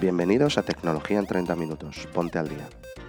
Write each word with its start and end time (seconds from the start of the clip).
Bienvenidos 0.00 0.56
a 0.56 0.62
Tecnología 0.62 1.18
en 1.18 1.26
30 1.26 1.54
Minutos. 1.56 2.08
Ponte 2.14 2.38
al 2.38 2.48
día. 2.48 2.66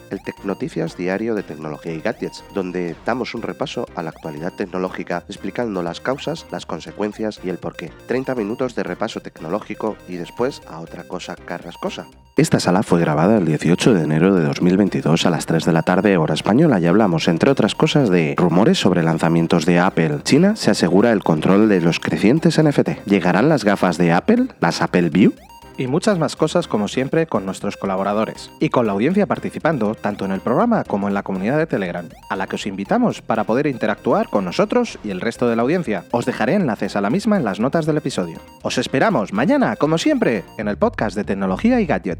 El 0.09 0.21
Tecnoticias 0.21 0.97
diario 0.97 1.35
de 1.35 1.41
tecnología 1.41 1.93
y 1.93 2.01
gadgets, 2.01 2.43
donde 2.53 2.97
damos 3.05 3.33
un 3.33 3.43
repaso 3.43 3.85
a 3.95 4.03
la 4.03 4.09
actualidad 4.09 4.51
tecnológica 4.51 5.23
explicando 5.29 5.83
las 5.83 6.01
causas, 6.01 6.45
las 6.51 6.65
consecuencias 6.65 7.39
y 7.45 7.49
el 7.49 7.59
porqué. 7.59 7.93
30 8.07 8.35
minutos 8.35 8.75
de 8.75 8.83
repaso 8.83 9.21
tecnológico 9.21 9.95
y 10.09 10.17
después 10.17 10.61
a 10.67 10.81
otra 10.81 11.05
cosa 11.05 11.37
carrascosa. 11.37 12.07
Esta 12.35 12.59
sala 12.59 12.83
fue 12.83 12.99
grabada 12.99 13.37
el 13.37 13.45
18 13.45 13.93
de 13.93 14.03
enero 14.03 14.35
de 14.35 14.43
2022 14.43 15.25
a 15.25 15.29
las 15.29 15.45
3 15.45 15.63
de 15.63 15.71
la 15.71 15.83
tarde 15.83 16.17
hora 16.17 16.33
española 16.33 16.81
y 16.81 16.87
hablamos, 16.87 17.29
entre 17.29 17.51
otras 17.51 17.73
cosas, 17.73 18.09
de 18.09 18.35
rumores 18.37 18.79
sobre 18.79 19.01
lanzamientos 19.01 19.65
de 19.65 19.79
Apple. 19.79 20.19
China 20.23 20.57
se 20.57 20.71
asegura 20.71 21.13
el 21.13 21.23
control 21.23 21.69
de 21.69 21.79
los 21.79 22.01
crecientes 22.01 22.61
NFT. 22.61 23.05
¿Llegarán 23.05 23.47
las 23.47 23.63
gafas 23.63 23.97
de 23.97 24.11
Apple, 24.11 24.47
las 24.59 24.81
Apple 24.81 25.09
View? 25.09 25.33
Y 25.81 25.87
muchas 25.87 26.19
más 26.19 26.35
cosas 26.35 26.67
como 26.67 26.87
siempre 26.87 27.25
con 27.25 27.45
nuestros 27.45 27.75
colaboradores 27.75 28.51
y 28.59 28.69
con 28.69 28.85
la 28.85 28.93
audiencia 28.93 29.25
participando 29.25 29.95
tanto 29.95 30.25
en 30.25 30.31
el 30.31 30.39
programa 30.39 30.83
como 30.83 31.07
en 31.07 31.13
la 31.13 31.23
comunidad 31.23 31.57
de 31.57 31.65
Telegram, 31.65 32.07
a 32.29 32.35
la 32.35 32.47
que 32.47 32.55
os 32.55 32.67
invitamos 32.67 33.21
para 33.21 33.45
poder 33.45 33.65
interactuar 33.67 34.29
con 34.29 34.45
nosotros 34.45 34.99
y 35.03 35.09
el 35.09 35.21
resto 35.21 35.49
de 35.49 35.55
la 35.55 35.63
audiencia. 35.63 36.05
Os 36.11 36.25
dejaré 36.25 36.53
enlaces 36.53 36.95
a 36.95 37.01
la 37.01 37.09
misma 37.09 37.37
en 37.37 37.45
las 37.45 37.59
notas 37.59 37.85
del 37.85 37.97
episodio. 37.97 38.39
Os 38.61 38.77
esperamos 38.77 39.33
mañana, 39.33 39.75
como 39.75 39.97
siempre, 39.97 40.43
en 40.57 40.67
el 40.67 40.77
podcast 40.77 41.15
de 41.15 41.23
tecnología 41.23 41.81
y 41.81 41.85
gadget. 41.87 42.19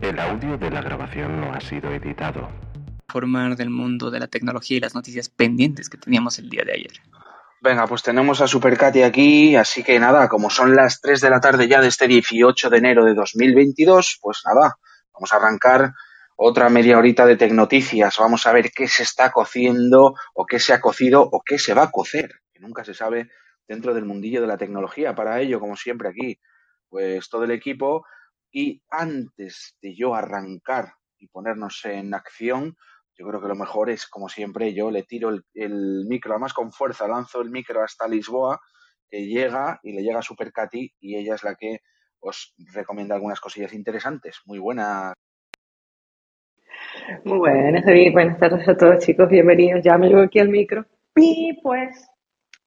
El 0.00 0.18
audio 0.18 0.58
de 0.58 0.70
la 0.70 0.82
grabación 0.82 1.40
no 1.40 1.52
ha 1.52 1.60
sido 1.60 1.90
editado. 1.92 2.48
Formar 3.08 3.56
del 3.56 3.70
mundo 3.70 4.10
de 4.10 4.20
la 4.20 4.28
tecnología 4.28 4.76
y 4.76 4.80
las 4.80 4.94
noticias 4.94 5.28
pendientes 5.28 5.88
que 5.88 5.98
teníamos 5.98 6.38
el 6.38 6.48
día 6.48 6.62
de 6.64 6.72
ayer. 6.72 6.92
Venga, 7.62 7.86
pues 7.86 8.02
tenemos 8.02 8.40
a 8.40 8.48
Super 8.48 8.78
Katy 8.78 9.02
aquí, 9.02 9.54
así 9.54 9.82
que 9.82 10.00
nada, 10.00 10.30
como 10.30 10.48
son 10.48 10.74
las 10.74 10.98
3 11.02 11.20
de 11.20 11.28
la 11.28 11.40
tarde 11.40 11.68
ya 11.68 11.82
de 11.82 11.88
este 11.88 12.06
18 12.08 12.70
de 12.70 12.78
enero 12.78 13.04
de 13.04 13.12
2022, 13.12 14.18
pues 14.22 14.40
nada, 14.46 14.76
vamos 15.12 15.30
a 15.30 15.36
arrancar 15.36 15.92
otra 16.36 16.70
media 16.70 16.96
horita 16.96 17.26
de 17.26 17.36
Tecnoticias. 17.36 18.16
Vamos 18.18 18.46
a 18.46 18.52
ver 18.54 18.70
qué 18.74 18.88
se 18.88 19.02
está 19.02 19.30
cociendo 19.30 20.14
o 20.32 20.46
qué 20.46 20.58
se 20.58 20.72
ha 20.72 20.80
cocido 20.80 21.20
o 21.20 21.42
qué 21.44 21.58
se 21.58 21.74
va 21.74 21.82
a 21.82 21.90
cocer, 21.90 22.30
que 22.50 22.60
nunca 22.60 22.82
se 22.82 22.94
sabe 22.94 23.28
dentro 23.68 23.92
del 23.92 24.06
mundillo 24.06 24.40
de 24.40 24.46
la 24.46 24.56
tecnología. 24.56 25.14
Para 25.14 25.38
ello, 25.38 25.60
como 25.60 25.76
siempre 25.76 26.08
aquí, 26.08 26.40
pues 26.88 27.28
todo 27.28 27.44
el 27.44 27.50
equipo. 27.50 28.06
Y 28.50 28.82
antes 28.88 29.76
de 29.82 29.94
yo 29.94 30.14
arrancar 30.14 30.94
y 31.18 31.28
ponernos 31.28 31.84
en 31.84 32.14
acción, 32.14 32.78
yo 33.20 33.26
creo 33.26 33.40
que 33.42 33.48
lo 33.48 33.54
mejor 33.54 33.90
es, 33.90 34.06
como 34.06 34.30
siempre, 34.30 34.72
yo 34.72 34.90
le 34.90 35.02
tiro 35.02 35.28
el, 35.28 36.06
micro, 36.08 36.32
además 36.32 36.54
con 36.54 36.72
fuerza, 36.72 37.06
lanzo 37.06 37.42
el 37.42 37.50
micro 37.50 37.82
hasta 37.82 38.08
Lisboa, 38.08 38.58
que 39.10 39.26
llega 39.26 39.78
y 39.82 39.92
le 39.92 40.02
llega 40.02 40.20
a 40.20 40.22
Super 40.22 40.50
Katy 40.50 40.94
y 41.00 41.16
ella 41.16 41.34
es 41.34 41.44
la 41.44 41.54
que 41.54 41.80
os 42.20 42.54
recomienda 42.72 43.14
algunas 43.14 43.38
cosillas 43.38 43.74
interesantes. 43.74 44.40
Muy 44.46 44.58
buenas. 44.58 45.12
Muy 47.26 47.36
buenas, 47.36 47.84
David. 47.84 48.12
Buenas 48.14 48.38
tardes 48.38 48.66
a 48.66 48.74
todos, 48.74 49.04
chicos. 49.04 49.28
Bienvenidos. 49.28 49.84
Ya 49.84 49.98
me 49.98 50.08
llevo 50.08 50.22
aquí 50.22 50.38
el 50.38 50.48
micro. 50.48 50.86
Y 51.16 51.60
pues, 51.62 52.08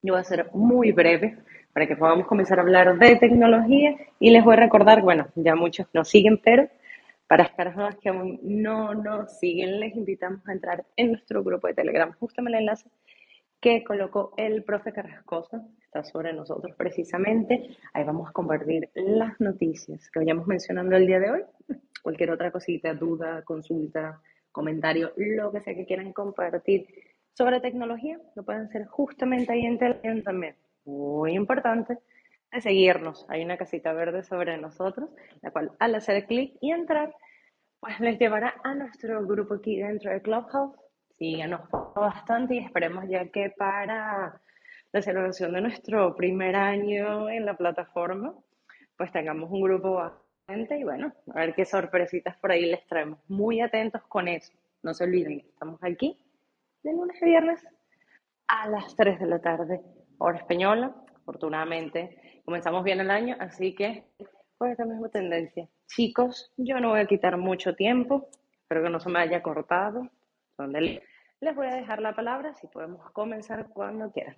yo 0.04 0.14
voy 0.14 0.22
a 0.22 0.24
ser 0.24 0.52
muy 0.54 0.92
breve 0.92 1.36
para 1.74 1.88
que 1.88 1.96
podamos 1.96 2.28
comenzar 2.28 2.60
a 2.60 2.62
hablar 2.62 3.00
de 3.00 3.16
tecnología 3.16 3.96
y 4.20 4.30
les 4.30 4.44
voy 4.44 4.54
a 4.54 4.58
recordar, 4.58 5.02
bueno, 5.02 5.30
ya 5.34 5.56
muchos 5.56 5.88
nos 5.94 6.10
siguen, 6.10 6.40
pero 6.44 6.70
para 7.28 7.44
las 7.44 7.54
personas 7.54 7.96
que 7.98 8.10
aún 8.10 8.40
no 8.44 8.94
nos 8.94 9.40
siguen, 9.40 9.80
les 9.80 9.96
invitamos 9.96 10.48
a 10.48 10.54
entrar 10.54 10.86
en 10.96 11.12
nuestro 11.12 11.44
grupo 11.44 11.68
de 11.68 11.74
Telegram. 11.74 12.12
Justo 12.20 12.42
el 12.42 12.56
enlace 12.56 12.90
que 13.60 13.84
colocó 13.84 14.34
el 14.36 14.64
profe 14.64 14.92
Carrascosa, 14.92 15.66
está 15.82 16.04
sobre 16.04 16.34
nosotros 16.34 16.76
precisamente. 16.76 17.78
Ahí 17.94 18.04
vamos 18.04 18.30
a 18.30 18.34
compartir 18.34 18.90
las 18.94 19.40
noticias 19.40 20.12
que 20.12 20.20
vayamos 20.20 20.48
mencionando 20.48 20.98
el 20.98 21.08
día 21.08 21.20
de 21.20 21.32
hoy. 21.32 21.42
Cualquier 22.02 22.32
otra 22.32 22.52
cosita, 22.52 22.94
duda, 22.94 23.42
consulta, 23.44 24.22
comentario, 24.52 25.14
lo 25.16 25.52
que 25.54 25.62
sea 25.62 25.76
que 25.76 25.86
quieran 25.86 26.12
compartir 26.12 26.88
sobre 27.34 27.62
tecnología, 27.62 28.20
lo 28.36 28.44
pueden 28.44 28.64
hacer 28.64 28.86
justamente 28.86 29.54
ahí 29.54 29.66
en 29.66 29.80
Telegram 29.80 30.22
también. 30.22 30.56
Muy 30.84 31.34
importante 31.34 32.00
de 32.54 32.62
seguirnos. 32.62 33.26
Hay 33.30 33.44
una 33.44 33.58
casita 33.58 33.94
verde 33.94 34.24
sobre 34.24 34.58
nosotros, 34.58 35.10
la 35.42 35.52
cual 35.52 35.72
al 35.80 35.96
hacer 35.96 36.26
clic 36.26 36.56
y 36.62 36.72
entrar, 36.72 37.16
pues 37.80 38.00
les 38.00 38.20
llevará 38.20 38.56
a 38.64 38.76
nuestro 38.76 39.26
grupo 39.26 39.56
aquí 39.56 39.78
dentro 39.78 40.12
de 40.12 40.22
Clubhouse. 40.22 40.78
Síganos 41.18 41.62
bastante 41.96 42.56
y 42.56 42.60
esperemos 42.60 43.06
ya 43.08 43.28
que 43.30 43.50
para 43.52 44.42
la 44.92 45.02
celebración 45.02 45.54
de 45.54 45.62
nuestro 45.62 46.16
primer 46.16 46.56
año 46.56 47.30
en 47.30 47.46
la 47.46 47.56
plataforma, 47.56 48.34
pues 48.98 49.12
tengamos 49.12 49.50
un 49.52 49.62
grupo 49.62 49.96
bastante 49.96 50.78
y 50.78 50.84
bueno, 50.84 51.14
a 51.34 51.40
ver 51.40 51.56
qué 51.56 51.66
sorpresitas 51.66 52.38
por 52.38 52.52
ahí 52.52 52.66
les 52.66 52.86
traemos. 52.88 53.20
Muy 53.28 53.62
atentos 53.62 54.02
con 54.04 54.28
eso. 54.28 54.54
No 54.82 54.94
se 54.94 55.06
olviden 55.06 55.42
que 55.42 55.48
estamos 55.48 55.82
aquí 55.82 56.20
de 56.84 56.92
lunes 56.92 57.22
a 57.22 57.26
viernes 57.26 57.66
a 58.48 58.68
las 58.70 58.96
3 58.96 59.20
de 59.20 59.26
la 59.26 59.40
tarde, 59.40 59.82
hora 60.18 60.38
española. 60.38 60.94
Afortunadamente, 61.24 62.42
comenzamos 62.44 62.84
bien 62.84 63.00
el 63.00 63.10
año, 63.10 63.38
así 63.40 63.74
que 63.74 64.06
pues 64.58 64.72
esta 64.72 64.86
misma 64.86 65.08
tendencia. 65.10 65.68
Chicos, 65.88 66.52
yo 66.58 66.80
no 66.80 66.90
voy 66.90 67.00
a 67.00 67.08
quitar 67.08 67.38
mucho 67.38 67.76
tiempo, 67.76 68.30
espero 68.62 68.84
que 68.84 68.90
no 68.90 69.00
se 69.00 69.10
me 69.10 69.20
haya 69.20 69.42
cortado. 69.42 70.10
Les 70.58 71.56
voy 71.56 71.68
a 71.68 71.76
dejar 71.76 72.02
la 72.02 72.14
palabra, 72.14 72.54
si 72.56 72.68
podemos 72.68 73.10
comenzar 73.12 73.68
cuando 73.70 74.12
quieran. 74.12 74.38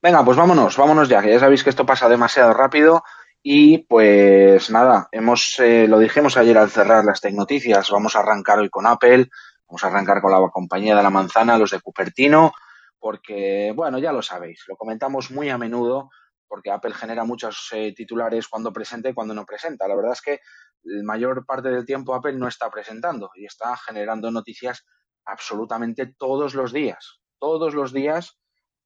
Venga, 0.00 0.24
pues 0.24 0.36
vámonos, 0.36 0.76
vámonos 0.76 1.08
ya, 1.08 1.22
que 1.22 1.30
ya 1.30 1.38
sabéis 1.38 1.62
que 1.62 1.70
esto 1.70 1.86
pasa 1.86 2.08
demasiado 2.08 2.54
rápido 2.54 3.04
y 3.42 3.78
pues 3.78 4.70
nada, 4.70 5.08
hemos, 5.12 5.58
eh, 5.60 5.86
lo 5.86 5.98
dijimos 5.98 6.36
ayer 6.36 6.56
al 6.56 6.70
cerrar 6.70 7.04
las 7.04 7.20
Tecnoticias, 7.20 7.90
vamos 7.90 8.16
a 8.16 8.20
arrancar 8.20 8.58
hoy 8.58 8.70
con 8.70 8.86
Apple, 8.86 9.28
vamos 9.68 9.84
a 9.84 9.88
arrancar 9.88 10.20
con 10.20 10.32
la 10.32 10.40
compañía 10.50 10.96
de 10.96 11.02
la 11.02 11.10
manzana, 11.10 11.58
los 11.58 11.70
de 11.70 11.80
Cupertino, 11.80 12.52
porque, 13.02 13.72
bueno, 13.74 13.98
ya 13.98 14.12
lo 14.12 14.22
sabéis, 14.22 14.62
lo 14.68 14.76
comentamos 14.76 15.32
muy 15.32 15.50
a 15.50 15.58
menudo, 15.58 16.08
porque 16.46 16.70
Apple 16.70 16.94
genera 16.94 17.24
muchos 17.24 17.68
eh, 17.72 17.92
titulares 17.92 18.46
cuando 18.46 18.72
presenta 18.72 19.08
y 19.08 19.12
cuando 19.12 19.34
no 19.34 19.44
presenta. 19.44 19.88
La 19.88 19.96
verdad 19.96 20.12
es 20.12 20.22
que 20.22 20.38
la 20.84 21.02
mayor 21.02 21.44
parte 21.44 21.70
del 21.70 21.84
tiempo 21.84 22.14
Apple 22.14 22.34
no 22.34 22.46
está 22.46 22.70
presentando 22.70 23.30
y 23.34 23.44
está 23.44 23.76
generando 23.76 24.30
noticias 24.30 24.86
absolutamente 25.24 26.14
todos 26.16 26.54
los 26.54 26.72
días. 26.72 27.20
Todos 27.40 27.74
los 27.74 27.92
días 27.92 28.38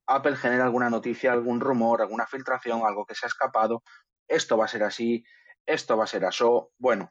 Apple 0.07 0.37
genera 0.37 0.65
alguna 0.65 0.89
noticia, 0.89 1.33
algún 1.33 1.61
rumor, 1.61 2.01
alguna 2.01 2.27
filtración, 2.27 2.87
algo 2.87 3.05
que 3.05 3.15
se 3.15 3.27
ha 3.27 3.29
escapado. 3.29 3.83
Esto 4.27 4.57
va 4.57 4.65
a 4.65 4.69
ser 4.69 4.83
así, 4.83 5.25
esto 5.67 5.99
va 5.99 6.05
a 6.05 6.07
ser 6.07 6.25
eso. 6.25 6.71
Bueno, 6.79 7.11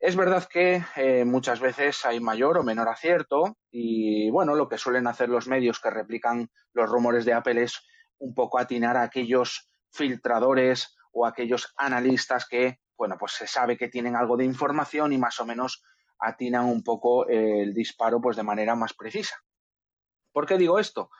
es 0.00 0.16
verdad 0.16 0.48
que 0.50 0.82
eh, 0.96 1.26
muchas 1.26 1.60
veces 1.60 2.02
hay 2.06 2.18
mayor 2.18 2.56
o 2.56 2.62
menor 2.62 2.88
acierto 2.88 3.58
y 3.76 4.30
bueno, 4.30 4.54
lo 4.54 4.68
que 4.68 4.78
suelen 4.78 5.08
hacer 5.08 5.28
los 5.28 5.48
medios 5.48 5.80
que 5.80 5.90
replican 5.90 6.48
los 6.74 6.88
rumores 6.88 7.24
de 7.24 7.32
Apple 7.32 7.60
es 7.60 7.84
un 8.18 8.32
poco 8.32 8.60
atinar 8.60 8.96
a 8.96 9.02
aquellos 9.02 9.68
filtradores 9.90 10.96
o 11.10 11.26
aquellos 11.26 11.74
analistas 11.76 12.46
que, 12.46 12.78
bueno, 12.96 13.16
pues 13.18 13.32
se 13.32 13.48
sabe 13.48 13.76
que 13.76 13.88
tienen 13.88 14.14
algo 14.14 14.36
de 14.36 14.44
información 14.44 15.12
y 15.12 15.18
más 15.18 15.40
o 15.40 15.44
menos 15.44 15.82
atinan 16.20 16.66
un 16.66 16.84
poco 16.84 17.26
el 17.26 17.74
disparo 17.74 18.20
pues 18.20 18.36
de 18.36 18.44
manera 18.44 18.76
más 18.76 18.94
precisa. 18.94 19.34
¿Por 20.30 20.46
qué 20.46 20.56
digo 20.56 20.78
esto? 20.78 21.10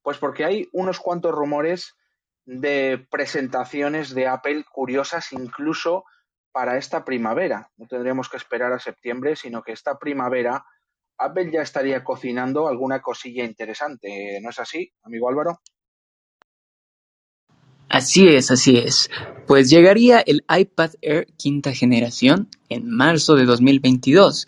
Pues 0.00 0.16
porque 0.18 0.44
hay 0.44 0.68
unos 0.72 1.00
cuantos 1.00 1.32
rumores 1.32 1.96
de 2.44 3.08
presentaciones 3.10 4.14
de 4.14 4.28
Apple 4.28 4.64
curiosas 4.70 5.32
incluso 5.32 6.04
para 6.52 6.76
esta 6.76 7.04
primavera. 7.04 7.72
No 7.76 7.88
tendríamos 7.88 8.28
que 8.28 8.36
esperar 8.36 8.72
a 8.72 8.78
septiembre, 8.78 9.34
sino 9.34 9.64
que 9.64 9.72
esta 9.72 9.98
primavera 9.98 10.64
Apple 11.18 11.50
ya 11.52 11.62
estaría 11.62 12.02
cocinando 12.02 12.68
alguna 12.68 13.00
cosilla 13.00 13.44
interesante. 13.44 14.38
¿No 14.42 14.50
es 14.50 14.58
así, 14.58 14.92
amigo 15.02 15.28
Álvaro? 15.28 15.60
Así 17.88 18.26
es, 18.26 18.50
así 18.50 18.76
es. 18.76 19.10
Pues 19.46 19.70
llegaría 19.70 20.20
el 20.20 20.44
iPad 20.48 20.90
Air 21.00 21.26
quinta 21.36 21.72
generación 21.72 22.48
en 22.68 22.90
marzo 22.90 23.36
de 23.36 23.44
2022. 23.44 24.46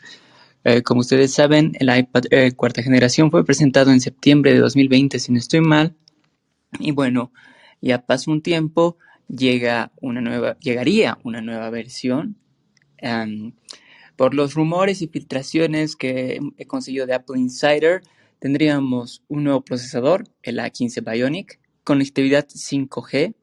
Eh, 0.65 0.83
como 0.83 1.01
ustedes 1.01 1.33
saben, 1.33 1.73
el 1.79 1.97
iPad 1.97 2.25
Air 2.31 2.57
cuarta 2.57 2.83
generación 2.83 3.31
fue 3.31 3.45
presentado 3.45 3.93
en 3.93 4.01
septiembre 4.01 4.53
de 4.53 4.59
2020, 4.59 5.21
si 5.21 5.31
no 5.31 5.39
estoy 5.39 5.61
mal. 5.61 5.95
Y 6.81 6.91
bueno, 6.91 7.31
ya 7.81 8.05
pasó 8.05 8.33
un 8.33 8.43
tiempo 8.43 8.99
llega 9.29 9.93
una 10.01 10.21
nueva, 10.21 10.59
llegaría 10.59 11.19
una 11.23 11.41
nueva 11.41 11.71
versión. 11.71 12.37
Por 14.17 14.35
los 14.35 14.55
rumores 14.55 15.03
y 15.03 15.09
filtraciones 15.09 15.95
que 15.95 16.41
he 16.57 16.67
conseguido 16.67 17.07
de 17.07 17.15
Apple 17.15 17.39
Insider, 17.39 18.03
tendríamos 18.39 19.23
un 19.29 19.45
nuevo 19.45 19.63
procesador, 19.63 20.25
el 20.43 20.59
A15 20.59 21.05
Bionic, 21.05 21.61
conectividad 21.85 22.47
5G. 22.49 23.35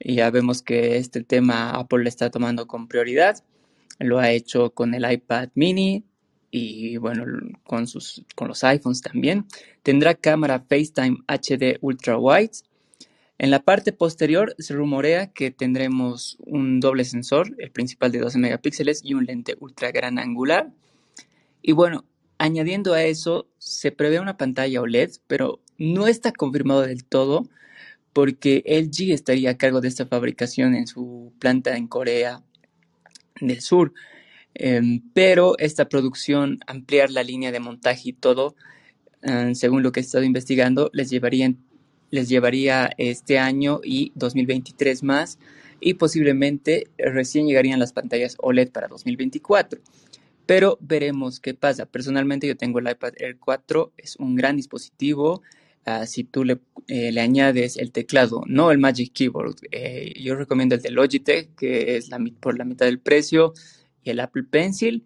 Ya 0.00 0.30
vemos 0.30 0.62
que 0.62 0.96
este 0.96 1.22
tema 1.22 1.70
Apple 1.70 2.02
le 2.02 2.08
está 2.08 2.30
tomando 2.30 2.66
con 2.66 2.88
prioridad. 2.88 3.42
Lo 3.98 4.18
ha 4.18 4.30
hecho 4.30 4.70
con 4.70 4.94
el 4.94 5.10
iPad 5.10 5.50
mini 5.54 6.04
y 6.50 6.96
bueno, 6.96 7.24
con, 7.64 7.86
sus, 7.86 8.24
con 8.34 8.48
los 8.48 8.62
iPhones 8.64 9.00
también. 9.00 9.46
Tendrá 9.82 10.14
cámara 10.14 10.64
FaceTime 10.68 11.18
HD 11.28 11.78
Ultra 11.80 12.18
Wide 12.18 12.50
En 13.42 13.50
la 13.50 13.58
parte 13.58 13.92
posterior 13.92 14.54
se 14.60 14.72
rumorea 14.72 15.32
que 15.32 15.50
tendremos 15.50 16.38
un 16.46 16.78
doble 16.78 17.04
sensor, 17.04 17.56
el 17.58 17.72
principal 17.72 18.12
de 18.12 18.20
12 18.20 18.38
megapíxeles 18.38 19.00
y 19.02 19.14
un 19.14 19.26
lente 19.26 19.56
ultra 19.58 19.90
gran 19.90 20.20
angular. 20.20 20.70
Y 21.60 21.72
bueno, 21.72 22.04
añadiendo 22.38 22.94
a 22.94 23.02
eso, 23.02 23.48
se 23.58 23.90
prevé 23.90 24.20
una 24.20 24.36
pantalla 24.36 24.80
OLED, 24.80 25.10
pero 25.26 25.58
no 25.76 26.06
está 26.06 26.30
confirmado 26.30 26.82
del 26.82 27.04
todo 27.04 27.48
porque 28.12 28.62
LG 28.64 29.12
estaría 29.12 29.50
a 29.50 29.58
cargo 29.58 29.80
de 29.80 29.88
esta 29.88 30.06
fabricación 30.06 30.76
en 30.76 30.86
su 30.86 31.32
planta 31.40 31.76
en 31.76 31.88
Corea 31.88 32.44
del 33.40 33.60
Sur. 33.60 33.92
Em, 34.54 35.02
pero 35.14 35.58
esta 35.58 35.88
producción, 35.88 36.60
ampliar 36.68 37.10
la 37.10 37.24
línea 37.24 37.50
de 37.50 37.58
montaje 37.58 38.10
y 38.10 38.12
todo, 38.12 38.54
eh, 39.22 39.56
según 39.56 39.82
lo 39.82 39.90
que 39.90 39.98
he 39.98 40.04
estado 40.04 40.22
investigando, 40.22 40.90
les 40.92 41.10
llevaría 41.10 41.52
les 42.12 42.28
llevaría 42.28 42.92
este 42.98 43.38
año 43.38 43.80
y 43.82 44.12
2023 44.14 45.02
más 45.02 45.38
y 45.80 45.94
posiblemente 45.94 46.88
recién 46.98 47.46
llegarían 47.46 47.80
las 47.80 47.92
pantallas 47.92 48.36
OLED 48.38 48.70
para 48.70 48.86
2024. 48.86 49.80
Pero 50.46 50.78
veremos 50.80 51.40
qué 51.40 51.54
pasa. 51.54 51.86
Personalmente 51.86 52.46
yo 52.46 52.56
tengo 52.56 52.78
el 52.78 52.88
iPad 52.88 53.14
Air 53.16 53.38
4, 53.38 53.92
es 53.96 54.16
un 54.16 54.36
gran 54.36 54.56
dispositivo. 54.56 55.42
Ah, 55.84 56.06
si 56.06 56.22
tú 56.22 56.44
le, 56.44 56.60
eh, 56.86 57.10
le, 57.10 57.20
añades 57.20 57.76
el 57.76 57.90
teclado, 57.90 58.42
no 58.46 58.70
el 58.70 58.78
Magic 58.78 59.12
Keyboard, 59.12 59.56
eh, 59.72 60.14
yo 60.20 60.36
recomiendo 60.36 60.76
el 60.76 60.82
de 60.82 60.90
Logitech, 60.90 61.56
que 61.56 61.96
es 61.96 62.08
la, 62.08 62.20
por 62.38 62.56
la 62.56 62.64
mitad 62.64 62.86
del 62.86 63.00
precio, 63.00 63.52
y 64.04 64.10
el 64.10 64.20
Apple 64.20 64.44
Pencil, 64.44 65.04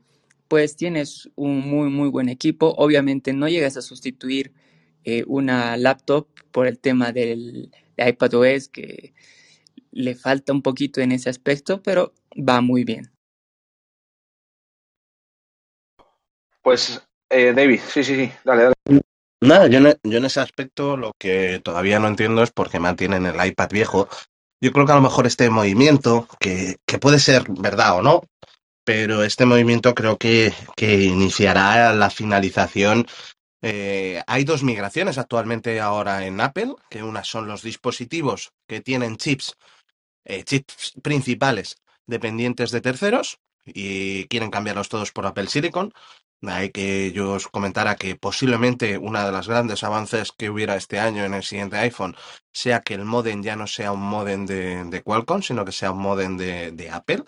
pues 0.48 0.76
tienes 0.76 1.30
un 1.34 1.60
muy, 1.60 1.88
muy 1.88 2.08
buen 2.10 2.28
equipo. 2.28 2.74
Obviamente 2.76 3.32
no 3.32 3.48
llegas 3.48 3.76
a 3.76 3.82
sustituir 3.82 4.52
eh, 5.04 5.24
una 5.26 5.76
laptop 5.76 6.26
por 6.56 6.66
el 6.66 6.78
tema 6.78 7.12
del 7.12 7.70
de 7.98 8.08
iPadOS 8.08 8.68
que 8.68 9.12
le 9.90 10.14
falta 10.14 10.54
un 10.54 10.62
poquito 10.62 11.02
en 11.02 11.12
ese 11.12 11.28
aspecto, 11.28 11.82
pero 11.82 12.14
va 12.34 12.62
muy 12.62 12.82
bien. 12.82 13.12
Pues, 16.62 17.06
eh, 17.28 17.52
David, 17.54 17.80
sí, 17.86 18.02
sí, 18.02 18.16
sí, 18.16 18.32
dale, 18.42 18.62
dale. 18.62 19.02
Nada, 19.42 19.66
yo, 19.66 19.80
yo 20.02 20.16
en 20.16 20.24
ese 20.24 20.40
aspecto 20.40 20.96
lo 20.96 21.12
que 21.18 21.60
todavía 21.62 21.98
no 21.98 22.08
entiendo 22.08 22.42
es 22.42 22.52
por 22.52 22.70
qué 22.70 22.80
mantienen 22.80 23.26
el 23.26 23.46
iPad 23.46 23.68
viejo. 23.68 24.08
Yo 24.58 24.72
creo 24.72 24.86
que 24.86 24.92
a 24.92 24.96
lo 24.96 25.02
mejor 25.02 25.26
este 25.26 25.50
movimiento, 25.50 26.26
que, 26.40 26.76
que 26.86 26.98
puede 26.98 27.18
ser 27.18 27.44
verdad 27.50 27.98
o 27.98 28.02
no, 28.02 28.22
pero 28.82 29.24
este 29.24 29.44
movimiento 29.44 29.94
creo 29.94 30.16
que, 30.16 30.54
que 30.74 31.02
iniciará 31.02 31.92
la 31.92 32.08
finalización 32.08 33.06
eh, 33.62 34.22
hay 34.26 34.44
dos 34.44 34.62
migraciones 34.62 35.18
actualmente 35.18 35.80
ahora 35.80 36.26
en 36.26 36.40
Apple, 36.40 36.74
que 36.90 37.02
unas 37.02 37.26
son 37.26 37.46
los 37.46 37.62
dispositivos 37.62 38.52
que 38.66 38.80
tienen 38.80 39.16
chips, 39.16 39.56
eh, 40.24 40.44
chips 40.44 40.92
principales 41.02 41.76
dependientes 42.06 42.70
de 42.70 42.80
terceros 42.80 43.38
y 43.64 44.26
quieren 44.26 44.50
cambiarlos 44.50 44.88
todos 44.88 45.12
por 45.12 45.26
Apple 45.26 45.48
Silicon. 45.48 45.92
Hay 46.42 46.70
que 46.70 47.12
yo 47.12 47.32
os 47.32 47.48
comentara 47.48 47.96
que 47.96 48.14
posiblemente 48.14 48.98
una 48.98 49.24
de 49.24 49.32
las 49.32 49.48
grandes 49.48 49.82
avances 49.82 50.32
que 50.32 50.50
hubiera 50.50 50.76
este 50.76 51.00
año 51.00 51.24
en 51.24 51.32
el 51.34 51.42
siguiente 51.42 51.78
iPhone 51.78 52.14
sea 52.52 52.80
que 52.80 52.94
el 52.94 53.04
modem 53.04 53.42
ya 53.42 53.56
no 53.56 53.66
sea 53.66 53.90
un 53.92 54.02
modem 54.02 54.44
de, 54.46 55.02
Qualcomm, 55.02 55.42
sino 55.42 55.64
que 55.64 55.72
sea 55.72 55.92
un 55.92 55.98
modem 55.98 56.36
de, 56.36 56.72
de 56.72 56.90
Apple. 56.90 57.24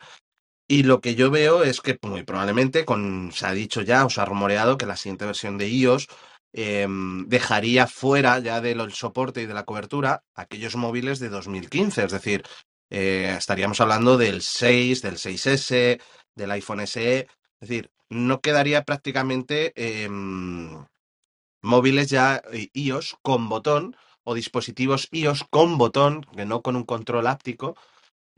Y 0.70 0.82
lo 0.82 1.00
que 1.00 1.14
yo 1.14 1.30
veo 1.30 1.64
es 1.64 1.80
que 1.80 1.98
muy 2.02 2.24
probablemente, 2.24 2.84
se 3.32 3.46
ha 3.46 3.52
dicho 3.52 3.80
ya, 3.80 4.04
os 4.04 4.18
ha 4.18 4.26
rumoreado 4.26 4.76
que 4.76 4.84
la 4.84 4.96
siguiente 4.98 5.24
versión 5.24 5.56
de 5.56 5.66
iOS 5.68 6.08
em, 6.52 7.26
dejaría 7.26 7.86
fuera 7.86 8.38
ya 8.40 8.60
del 8.60 8.92
soporte 8.92 9.40
y 9.40 9.46
de 9.46 9.54
la 9.54 9.64
cobertura 9.64 10.24
aquellos 10.34 10.76
móviles 10.76 11.20
de 11.20 11.30
2015. 11.30 12.04
Es 12.04 12.12
decir, 12.12 12.42
eh, 12.90 13.34
estaríamos 13.38 13.80
hablando 13.80 14.18
del 14.18 14.42
6, 14.42 15.00
del 15.00 15.16
6S, 15.16 16.02
del 16.34 16.50
iPhone 16.50 16.86
SE. 16.86 17.20
Es 17.60 17.68
decir, 17.68 17.90
no 18.10 18.40
quedaría 18.42 18.84
prácticamente 18.84 19.72
em, 19.74 20.84
móviles 21.62 22.10
ya 22.10 22.42
eh, 22.52 22.68
iOS 22.74 23.16
con 23.22 23.48
botón 23.48 23.96
o 24.22 24.34
dispositivos 24.34 25.08
iOS 25.12 25.44
con 25.48 25.78
botón, 25.78 26.26
que 26.36 26.44
no 26.44 26.60
con 26.60 26.76
un 26.76 26.84
control 26.84 27.26
áptico 27.26 27.74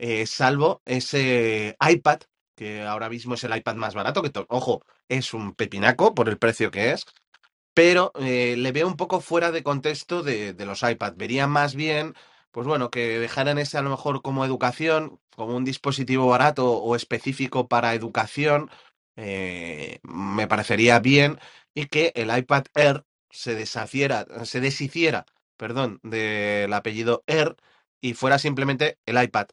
eh, 0.01 0.25
salvo 0.25 0.81
ese 0.85 1.77
iPad, 1.79 2.21
que 2.55 2.81
ahora 2.81 3.09
mismo 3.09 3.35
es 3.35 3.43
el 3.43 3.55
iPad 3.55 3.75
más 3.75 3.93
barato, 3.93 4.23
que, 4.23 4.31
ojo, 4.49 4.83
es 5.07 5.33
un 5.33 5.53
pepinaco 5.53 6.15
por 6.15 6.27
el 6.27 6.39
precio 6.39 6.71
que 6.71 6.91
es, 6.91 7.05
pero 7.73 8.11
eh, 8.19 8.55
le 8.57 8.71
veo 8.71 8.87
un 8.87 8.97
poco 8.97 9.21
fuera 9.21 9.51
de 9.51 9.63
contexto 9.63 10.23
de, 10.23 10.55
los 10.65 10.83
iPad. 10.83 11.13
Vería 11.17 11.47
más 11.47 11.75
bien, 11.75 12.15
pues 12.51 12.67
bueno, 12.67 12.89
que 12.91 13.19
dejaran 13.19 13.59
ese 13.59 13.77
a 13.77 13.83
lo 13.83 13.91
mejor 13.91 14.21
como 14.23 14.45
educación, 14.45 15.19
como 15.35 15.55
un 15.55 15.65
dispositivo 15.65 16.27
barato 16.27 16.71
o 16.73 16.95
específico 16.95 17.67
para 17.67 17.93
educación, 17.93 18.71
eh, 19.17 19.99
me 20.03 20.47
parecería 20.47 20.99
bien, 20.99 21.39
y 21.75 21.87
que 21.87 22.11
el 22.15 22.35
iPad 22.35 22.65
Air 22.75 23.05
se 23.29 23.55
deshaciera, 23.55 24.25
se 24.45 24.61
deshiciera, 24.61 25.25
perdón, 25.57 25.99
del 26.03 26.73
apellido 26.73 27.23
Air 27.27 27.55
y 28.01 28.13
fuera 28.15 28.39
simplemente 28.39 28.97
el 29.05 29.21
iPad. 29.23 29.47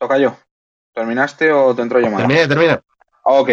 Toca 0.00 0.16
yo. 0.16 0.34
¿Terminaste 0.94 1.52
o 1.52 1.74
te 1.74 1.82
entro 1.82 2.00
llamada? 2.00 2.26
Termina, 2.26 2.48
termina. 2.48 2.82
Ok. 3.22 3.50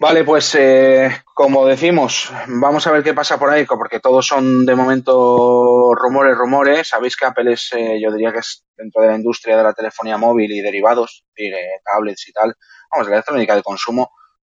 Vale, 0.00 0.24
pues 0.24 0.56
eh, 0.56 1.22
como 1.34 1.66
decimos, 1.66 2.32
vamos 2.48 2.84
a 2.86 2.90
ver 2.90 3.04
qué 3.04 3.14
pasa 3.14 3.38
por 3.38 3.48
ahí, 3.48 3.64
porque 3.64 4.00
todos 4.00 4.26
son 4.26 4.66
de 4.66 4.74
momento 4.74 5.94
rumores, 5.94 6.36
rumores. 6.36 6.88
Sabéis 6.88 7.16
que 7.16 7.26
Apple 7.26 7.52
es, 7.52 7.72
eh, 7.74 8.00
yo 8.02 8.10
diría 8.10 8.32
que 8.32 8.40
es 8.40 8.64
dentro 8.76 9.02
de 9.02 9.08
la 9.08 9.16
industria 9.16 9.56
de 9.56 9.62
la 9.62 9.72
telefonía 9.72 10.16
móvil 10.16 10.50
y 10.50 10.62
derivados, 10.62 11.24
y, 11.36 11.52
tablets 11.84 12.28
y 12.28 12.32
tal, 12.32 12.54
vamos, 12.90 13.06
la 13.06 13.16
electrónica 13.16 13.54
de 13.54 13.62
consumo 13.62 14.10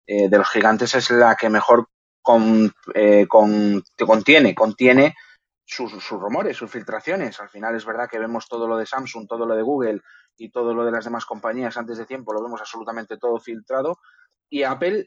eh, 0.07 0.27
de 0.27 0.37
los 0.37 0.49
gigantes 0.49 0.95
es 0.95 1.11
la 1.11 1.35
que 1.35 1.49
mejor 1.49 1.87
con, 2.21 2.73
con, 3.27 3.83
contiene, 4.07 4.55
contiene 4.55 5.13
sus, 5.65 5.91
sus 5.91 6.19
rumores, 6.19 6.57
sus 6.57 6.71
filtraciones. 6.71 7.39
Al 7.39 7.49
final 7.49 7.75
es 7.75 7.85
verdad 7.85 8.09
que 8.09 8.17
vemos 8.17 8.47
todo 8.47 8.67
lo 8.67 8.77
de 8.77 8.85
Samsung, 8.85 9.27
todo 9.27 9.45
lo 9.45 9.55
de 9.55 9.61
Google, 9.61 10.01
y 10.37 10.49
todo 10.49 10.73
lo 10.73 10.85
de 10.85 10.91
las 10.91 11.05
demás 11.05 11.25
compañías 11.25 11.77
antes 11.77 11.97
de 11.97 12.05
tiempo 12.05 12.33
lo 12.33 12.43
vemos 12.43 12.59
absolutamente 12.59 13.17
todo 13.17 13.39
filtrado 13.39 13.99
y 14.49 14.63
Apple 14.63 15.05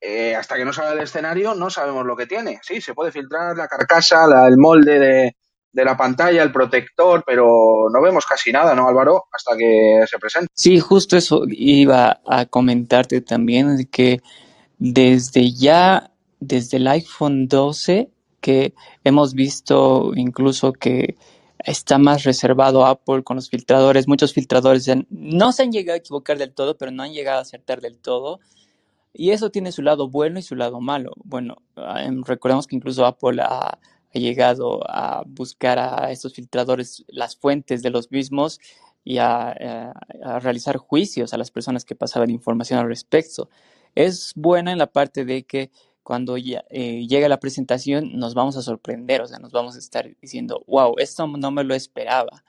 eh, 0.00 0.36
hasta 0.36 0.56
que 0.56 0.64
no 0.64 0.72
salga 0.72 0.92
el 0.92 1.00
escenario 1.00 1.54
no 1.54 1.70
sabemos 1.70 2.06
lo 2.06 2.16
que 2.16 2.26
tiene. 2.26 2.60
Sí, 2.62 2.80
se 2.80 2.94
puede 2.94 3.10
filtrar 3.10 3.56
la 3.56 3.66
carcasa, 3.66 4.26
el 4.46 4.56
molde 4.56 4.98
de, 4.98 5.36
de, 5.72 5.84
la 5.84 5.96
pantalla, 5.96 6.42
el 6.42 6.52
protector, 6.52 7.24
pero 7.26 7.88
no 7.92 8.00
vemos 8.00 8.24
casi 8.24 8.52
nada, 8.52 8.74
¿no, 8.74 8.88
Álvaro? 8.88 9.24
Hasta 9.32 9.56
que 9.56 10.04
se 10.06 10.18
presente. 10.18 10.48
Sí, 10.54 10.78
justo 10.78 11.16
eso 11.16 11.42
iba 11.48 12.20
a 12.26 12.46
comentarte 12.46 13.20
también, 13.22 13.88
que 13.90 14.20
desde 14.78 15.52
ya, 15.52 16.12
desde 16.38 16.76
el 16.76 16.86
iPhone 16.86 17.48
12, 17.48 18.08
que 18.40 18.74
hemos 19.02 19.34
visto 19.34 20.12
incluso 20.14 20.72
que 20.72 21.16
está 21.64 21.98
más 21.98 22.24
reservado 22.24 22.86
Apple 22.86 23.22
con 23.22 23.36
los 23.36 23.48
filtradores. 23.50 24.08
Muchos 24.08 24.32
filtradores 24.32 24.88
no 25.10 25.52
se 25.52 25.62
han 25.62 25.72
llegado 25.72 25.94
a 25.94 25.98
equivocar 25.98 26.38
del 26.38 26.52
todo, 26.52 26.76
pero 26.76 26.90
no 26.90 27.02
han 27.02 27.12
llegado 27.12 27.38
a 27.38 27.42
acertar 27.42 27.80
del 27.80 27.98
todo. 27.98 28.40
Y 29.12 29.30
eso 29.30 29.50
tiene 29.50 29.72
su 29.72 29.82
lado 29.82 30.08
bueno 30.08 30.38
y 30.38 30.42
su 30.42 30.54
lado 30.54 30.80
malo. 30.80 31.12
Bueno, 31.24 31.56
em, 31.76 32.22
recordemos 32.24 32.66
que 32.66 32.76
incluso 32.76 33.04
Apple 33.06 33.42
ha, 33.42 33.78
llegado 34.12 34.80
a 34.88 35.22
buscar 35.26 35.78
a 35.78 36.10
estos 36.10 36.34
filtradores 36.34 37.04
las 37.08 37.36
fuentes 37.36 37.82
de 37.82 37.90
los 37.90 38.10
mismos 38.10 38.58
y 39.04 39.18
a, 39.18 39.54
eh, 39.60 39.92
a, 40.24 40.40
realizar 40.40 40.76
juicios 40.76 41.32
a 41.34 41.36
las 41.36 41.50
personas 41.52 41.84
que 41.84 41.94
pasaban 41.94 42.30
información 42.30 42.80
al 42.80 42.88
respecto. 42.88 43.48
Es 43.94 44.32
buena 44.34 44.72
en 44.72 44.78
la 44.78 44.88
parte 44.88 45.24
de 45.24 45.44
que 45.44 45.70
cuando 46.08 46.38
ya, 46.38 46.64
eh, 46.70 47.06
llega 47.06 47.28
la 47.28 47.38
presentación 47.38 48.18
nos 48.18 48.32
vamos 48.32 48.56
a 48.56 48.62
sorprender, 48.62 49.20
o 49.20 49.26
sea, 49.26 49.38
nos 49.38 49.52
vamos 49.52 49.76
a 49.76 49.78
estar 49.78 50.08
diciendo, 50.22 50.64
wow, 50.66 50.94
esto 50.96 51.26
no 51.26 51.50
me 51.50 51.64
lo 51.64 51.74
esperaba, 51.74 52.44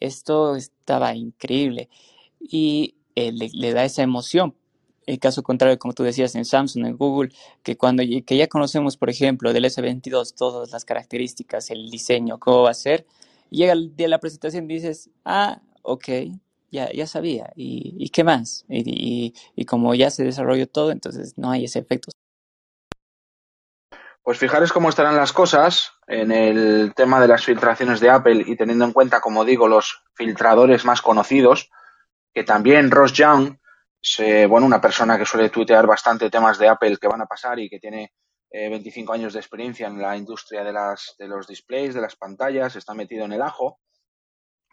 esto 0.00 0.56
estaba 0.56 1.14
increíble 1.14 1.88
y 2.40 2.96
eh, 3.14 3.30
le, 3.30 3.72
da 3.72 3.84
esa 3.84 4.02
emoción. 4.02 4.56
El 5.06 5.20
caso 5.20 5.44
contrario, 5.44 5.78
como 5.78 5.94
tú 5.94 6.02
decías, 6.02 6.34
en 6.34 6.44
Samsung, 6.44 6.86
en 6.86 6.96
Google, 6.96 7.30
que 7.62 7.76
cuando 7.76 8.02
que 8.02 8.36
ya 8.36 8.48
conocemos, 8.48 8.96
por 8.96 9.10
ejemplo, 9.10 9.52
del 9.52 9.66
S22 9.66 10.34
todas 10.34 10.72
las 10.72 10.84
características, 10.84 11.70
el 11.70 11.90
diseño, 11.92 12.40
cómo 12.40 12.62
va 12.62 12.70
a 12.70 12.74
ser, 12.74 13.06
llega 13.48 13.74
el 13.74 13.94
día 13.94 14.06
de 14.06 14.10
la 14.10 14.18
presentación 14.18 14.68
y 14.68 14.74
dices, 14.74 15.08
ah, 15.24 15.62
ok, 15.82 16.08
ya, 16.72 16.90
ya 16.92 17.06
sabía, 17.06 17.52
¿y, 17.54 18.08
qué 18.08 18.24
más? 18.24 18.64
Y, 18.68 19.32
y, 19.54 19.64
como 19.66 19.94
ya 19.94 20.10
se 20.10 20.24
desarrolló 20.24 20.66
todo, 20.66 20.90
entonces 20.90 21.38
no 21.38 21.52
hay 21.52 21.66
ese 21.66 21.78
efecto 21.78 22.10
pues 24.24 24.38
fijaros 24.38 24.72
cómo 24.72 24.88
estarán 24.88 25.16
las 25.16 25.34
cosas 25.34 25.92
en 26.06 26.32
el 26.32 26.94
tema 26.94 27.20
de 27.20 27.28
las 27.28 27.44
filtraciones 27.44 28.00
de 28.00 28.08
Apple 28.08 28.42
y 28.46 28.56
teniendo 28.56 28.86
en 28.86 28.92
cuenta, 28.92 29.20
como 29.20 29.44
digo, 29.44 29.68
los 29.68 30.02
filtradores 30.14 30.86
más 30.86 31.02
conocidos, 31.02 31.70
que 32.32 32.42
también 32.42 32.90
Ross 32.90 33.12
Young, 33.12 33.58
bueno, 34.48 34.66
una 34.66 34.80
persona 34.80 35.18
que 35.18 35.26
suele 35.26 35.50
tuitear 35.50 35.86
bastante 35.86 36.30
temas 36.30 36.58
de 36.58 36.68
Apple 36.68 36.96
que 36.96 37.06
van 37.06 37.20
a 37.20 37.26
pasar 37.26 37.58
y 37.58 37.68
que 37.68 37.78
tiene 37.78 38.14
25 38.50 39.12
años 39.12 39.34
de 39.34 39.40
experiencia 39.40 39.88
en 39.88 40.00
la 40.00 40.16
industria 40.16 40.64
de, 40.64 40.72
las, 40.72 41.14
de 41.18 41.28
los 41.28 41.46
displays, 41.46 41.92
de 41.92 42.00
las 42.00 42.16
pantallas, 42.16 42.76
está 42.76 42.94
metido 42.94 43.26
en 43.26 43.32
el 43.32 43.42
ajo, 43.42 43.78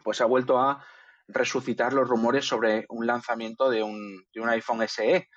pues 0.02 0.22
ha 0.22 0.24
vuelto 0.24 0.58
a 0.58 0.82
resucitar 1.28 1.92
los 1.92 2.08
rumores 2.08 2.46
sobre 2.46 2.86
un 2.88 3.06
lanzamiento 3.06 3.68
de 3.68 3.82
un, 3.82 4.24
de 4.32 4.40
un 4.40 4.48
iPhone 4.48 4.86
SE. 4.88 5.28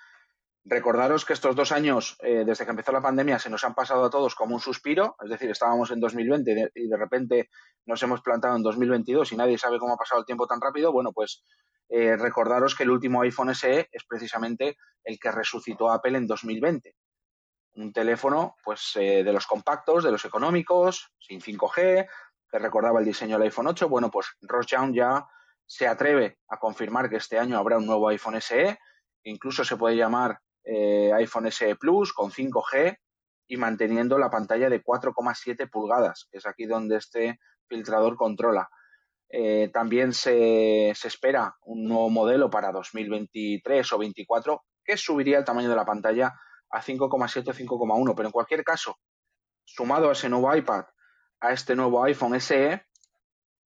Recordaros 0.67 1.25
que 1.25 1.33
estos 1.33 1.55
dos 1.55 1.71
años, 1.71 2.17
eh, 2.21 2.43
desde 2.43 2.65
que 2.65 2.71
empezó 2.71 2.91
la 2.91 3.01
pandemia, 3.01 3.37
se 3.37 3.51
nos 3.51 3.63
han 3.63 3.75
pasado 3.75 4.03
a 4.05 4.09
todos 4.09 4.33
como 4.33 4.55
un 4.55 4.59
suspiro, 4.59 5.15
es 5.23 5.29
decir, 5.29 5.51
estábamos 5.51 5.91
en 5.91 5.99
2020 5.99 6.71
y 6.73 6.87
de 6.87 6.97
repente 6.97 7.49
nos 7.85 8.01
hemos 8.01 8.21
plantado 8.21 8.55
en 8.55 8.63
2022 8.63 9.31
y 9.31 9.37
nadie 9.37 9.59
sabe 9.59 9.77
cómo 9.77 9.93
ha 9.93 9.97
pasado 9.97 10.21
el 10.21 10.25
tiempo 10.25 10.47
tan 10.47 10.59
rápido. 10.59 10.91
Bueno, 10.91 11.11
pues 11.13 11.43
eh, 11.87 12.17
recordaros 12.17 12.73
que 12.73 12.81
el 12.81 12.89
último 12.89 13.21
iPhone 13.21 13.53
SE 13.53 13.89
es 13.91 14.03
precisamente 14.05 14.75
el 15.03 15.19
que 15.19 15.31
resucitó 15.31 15.91
Apple 15.91 16.17
en 16.17 16.25
2020. 16.25 16.95
Un 17.75 17.93
teléfono, 17.93 18.55
pues, 18.63 18.93
eh, 18.95 19.23
de 19.23 19.33
los 19.33 19.45
compactos, 19.45 20.03
de 20.03 20.11
los 20.11 20.25
económicos, 20.25 21.11
sin 21.19 21.41
5G, 21.41 22.07
que 22.49 22.59
recordaba 22.59 22.99
el 22.99 23.05
diseño 23.05 23.37
del 23.37 23.49
iPhone 23.49 23.67
8. 23.67 23.87
Bueno, 23.87 24.09
pues 24.09 24.35
Young 24.41 24.95
ya 24.95 25.27
se 25.63 25.87
atreve 25.87 26.39
a 26.47 26.57
confirmar 26.57 27.07
que 27.07 27.17
este 27.17 27.37
año 27.37 27.59
habrá 27.59 27.77
un 27.77 27.85
nuevo 27.85 28.07
iPhone 28.07 28.41
SE, 28.41 28.79
incluso 29.23 29.63
se 29.63 29.77
puede 29.77 29.95
llamar 29.95 30.39
eh, 30.65 31.11
iPhone 31.13 31.51
SE 31.51 31.75
Plus 31.75 32.13
con 32.13 32.31
5G 32.31 32.97
y 33.47 33.57
manteniendo 33.57 34.17
la 34.17 34.29
pantalla 34.29 34.69
de 34.69 34.83
4,7 34.83 35.69
pulgadas, 35.69 36.27
que 36.31 36.39
es 36.39 36.45
aquí 36.45 36.65
donde 36.65 36.97
este 36.97 37.39
filtrador 37.67 38.15
controla. 38.15 38.69
Eh, 39.29 39.69
también 39.73 40.13
se, 40.13 40.93
se, 40.95 41.07
espera 41.07 41.55
un 41.63 41.83
nuevo 41.83 42.09
modelo 42.09 42.49
para 42.49 42.71
2023 42.71 43.93
o 43.93 43.95
2024 43.95 44.63
que 44.83 44.97
subiría 44.97 45.39
el 45.39 45.45
tamaño 45.45 45.69
de 45.69 45.75
la 45.75 45.85
pantalla 45.85 46.33
a 46.69 46.81
5,7 46.81 47.49
o 47.49 47.53
5,1, 47.53 48.13
pero 48.15 48.27
en 48.27 48.31
cualquier 48.31 48.63
caso, 48.63 48.97
sumado 49.63 50.09
a 50.09 50.13
ese 50.13 50.29
nuevo 50.29 50.55
iPad, 50.55 50.85
a 51.39 51.51
este 51.53 51.75
nuevo 51.75 52.03
iPhone 52.03 52.39
SE, 52.39 52.85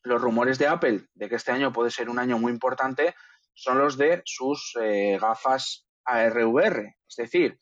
los 0.03 0.21
rumores 0.21 0.57
de 0.57 0.67
Apple 0.67 1.07
de 1.13 1.29
que 1.29 1.35
este 1.35 1.51
año 1.51 1.73
puede 1.73 1.91
ser 1.91 2.09
un 2.09 2.19
año 2.19 2.39
muy 2.39 2.51
importante 2.51 3.15
son 3.53 3.77
los 3.77 3.97
de 3.97 4.21
sus 4.25 4.77
eh, 4.81 5.17
gafas 5.19 5.85
ARVR, 6.09 6.95
es 7.07 7.15
decir, 7.15 7.59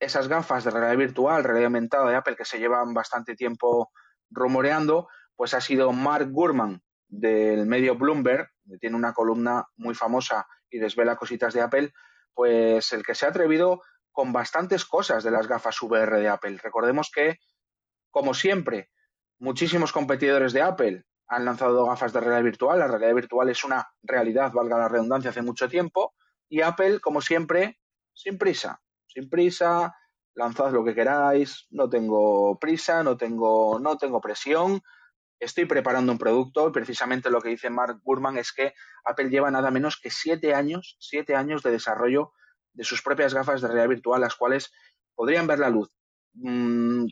esas 0.00 0.28
gafas 0.28 0.64
de 0.64 0.70
realidad 0.70 0.96
virtual, 0.96 1.44
realidad 1.44 1.66
aumentada 1.66 2.10
de 2.10 2.16
Apple 2.16 2.36
que 2.36 2.44
se 2.44 2.58
llevan 2.58 2.92
bastante 2.92 3.36
tiempo 3.36 3.92
rumoreando, 4.30 5.08
pues 5.36 5.54
ha 5.54 5.60
sido 5.60 5.92
Mark 5.92 6.28
Gurman 6.30 6.82
del 7.08 7.66
medio 7.66 7.94
Bloomberg, 7.96 8.48
que 8.68 8.78
tiene 8.78 8.96
una 8.96 9.12
columna 9.12 9.66
muy 9.76 9.94
famosa 9.94 10.46
y 10.70 10.78
desvela 10.78 11.16
cositas 11.16 11.54
de 11.54 11.60
Apple, 11.60 11.92
pues 12.34 12.92
el 12.92 13.04
que 13.04 13.14
se 13.14 13.26
ha 13.26 13.28
atrevido 13.28 13.82
con 14.10 14.32
bastantes 14.32 14.84
cosas 14.84 15.22
de 15.22 15.30
las 15.30 15.46
gafas 15.46 15.80
VR 15.82 16.18
de 16.18 16.28
Apple. 16.28 16.58
Recordemos 16.62 17.10
que, 17.14 17.38
como 18.10 18.34
siempre, 18.34 18.90
muchísimos 19.38 19.92
competidores 19.92 20.52
de 20.52 20.62
Apple 20.62 21.04
han 21.28 21.44
lanzado 21.44 21.86
gafas 21.86 22.12
de 22.12 22.20
realidad 22.20 22.44
virtual. 22.44 22.78
La 22.78 22.88
realidad 22.88 23.14
virtual 23.14 23.48
es 23.48 23.64
una 23.64 23.86
realidad, 24.02 24.52
valga 24.52 24.78
la 24.78 24.88
redundancia, 24.88 25.30
hace 25.30 25.42
mucho 25.42 25.68
tiempo. 25.68 26.14
Y 26.48 26.60
Apple, 26.60 27.00
como 27.00 27.20
siempre, 27.20 27.78
sin 28.14 28.38
prisa. 28.38 28.80
Sin 29.06 29.28
prisa, 29.28 29.94
lanzad 30.34 30.72
lo 30.72 30.84
que 30.84 30.94
queráis, 30.94 31.66
no 31.70 31.88
tengo 31.88 32.58
prisa, 32.58 33.02
no 33.02 33.16
tengo, 33.16 33.78
no 33.78 33.96
tengo 33.98 34.20
presión. 34.20 34.80
Estoy 35.38 35.64
preparando 35.66 36.12
un 36.12 36.18
producto 36.18 36.68
y 36.68 36.72
precisamente 36.72 37.30
lo 37.30 37.40
que 37.40 37.50
dice 37.50 37.68
Mark 37.68 38.00
Gurman 38.04 38.38
es 38.38 38.52
que 38.52 38.74
Apple 39.04 39.28
lleva 39.28 39.50
nada 39.50 39.70
menos 39.70 39.98
que 40.00 40.10
siete 40.10 40.54
años, 40.54 40.96
siete 41.00 41.34
años 41.34 41.62
de 41.62 41.72
desarrollo 41.72 42.32
de 42.72 42.84
sus 42.84 43.02
propias 43.02 43.34
gafas 43.34 43.60
de 43.60 43.68
realidad 43.68 43.88
virtual, 43.88 44.20
las 44.20 44.36
cuales 44.36 44.72
podrían 45.14 45.46
ver 45.46 45.58
la 45.58 45.68
luz 45.68 45.90
mm, 46.34 47.06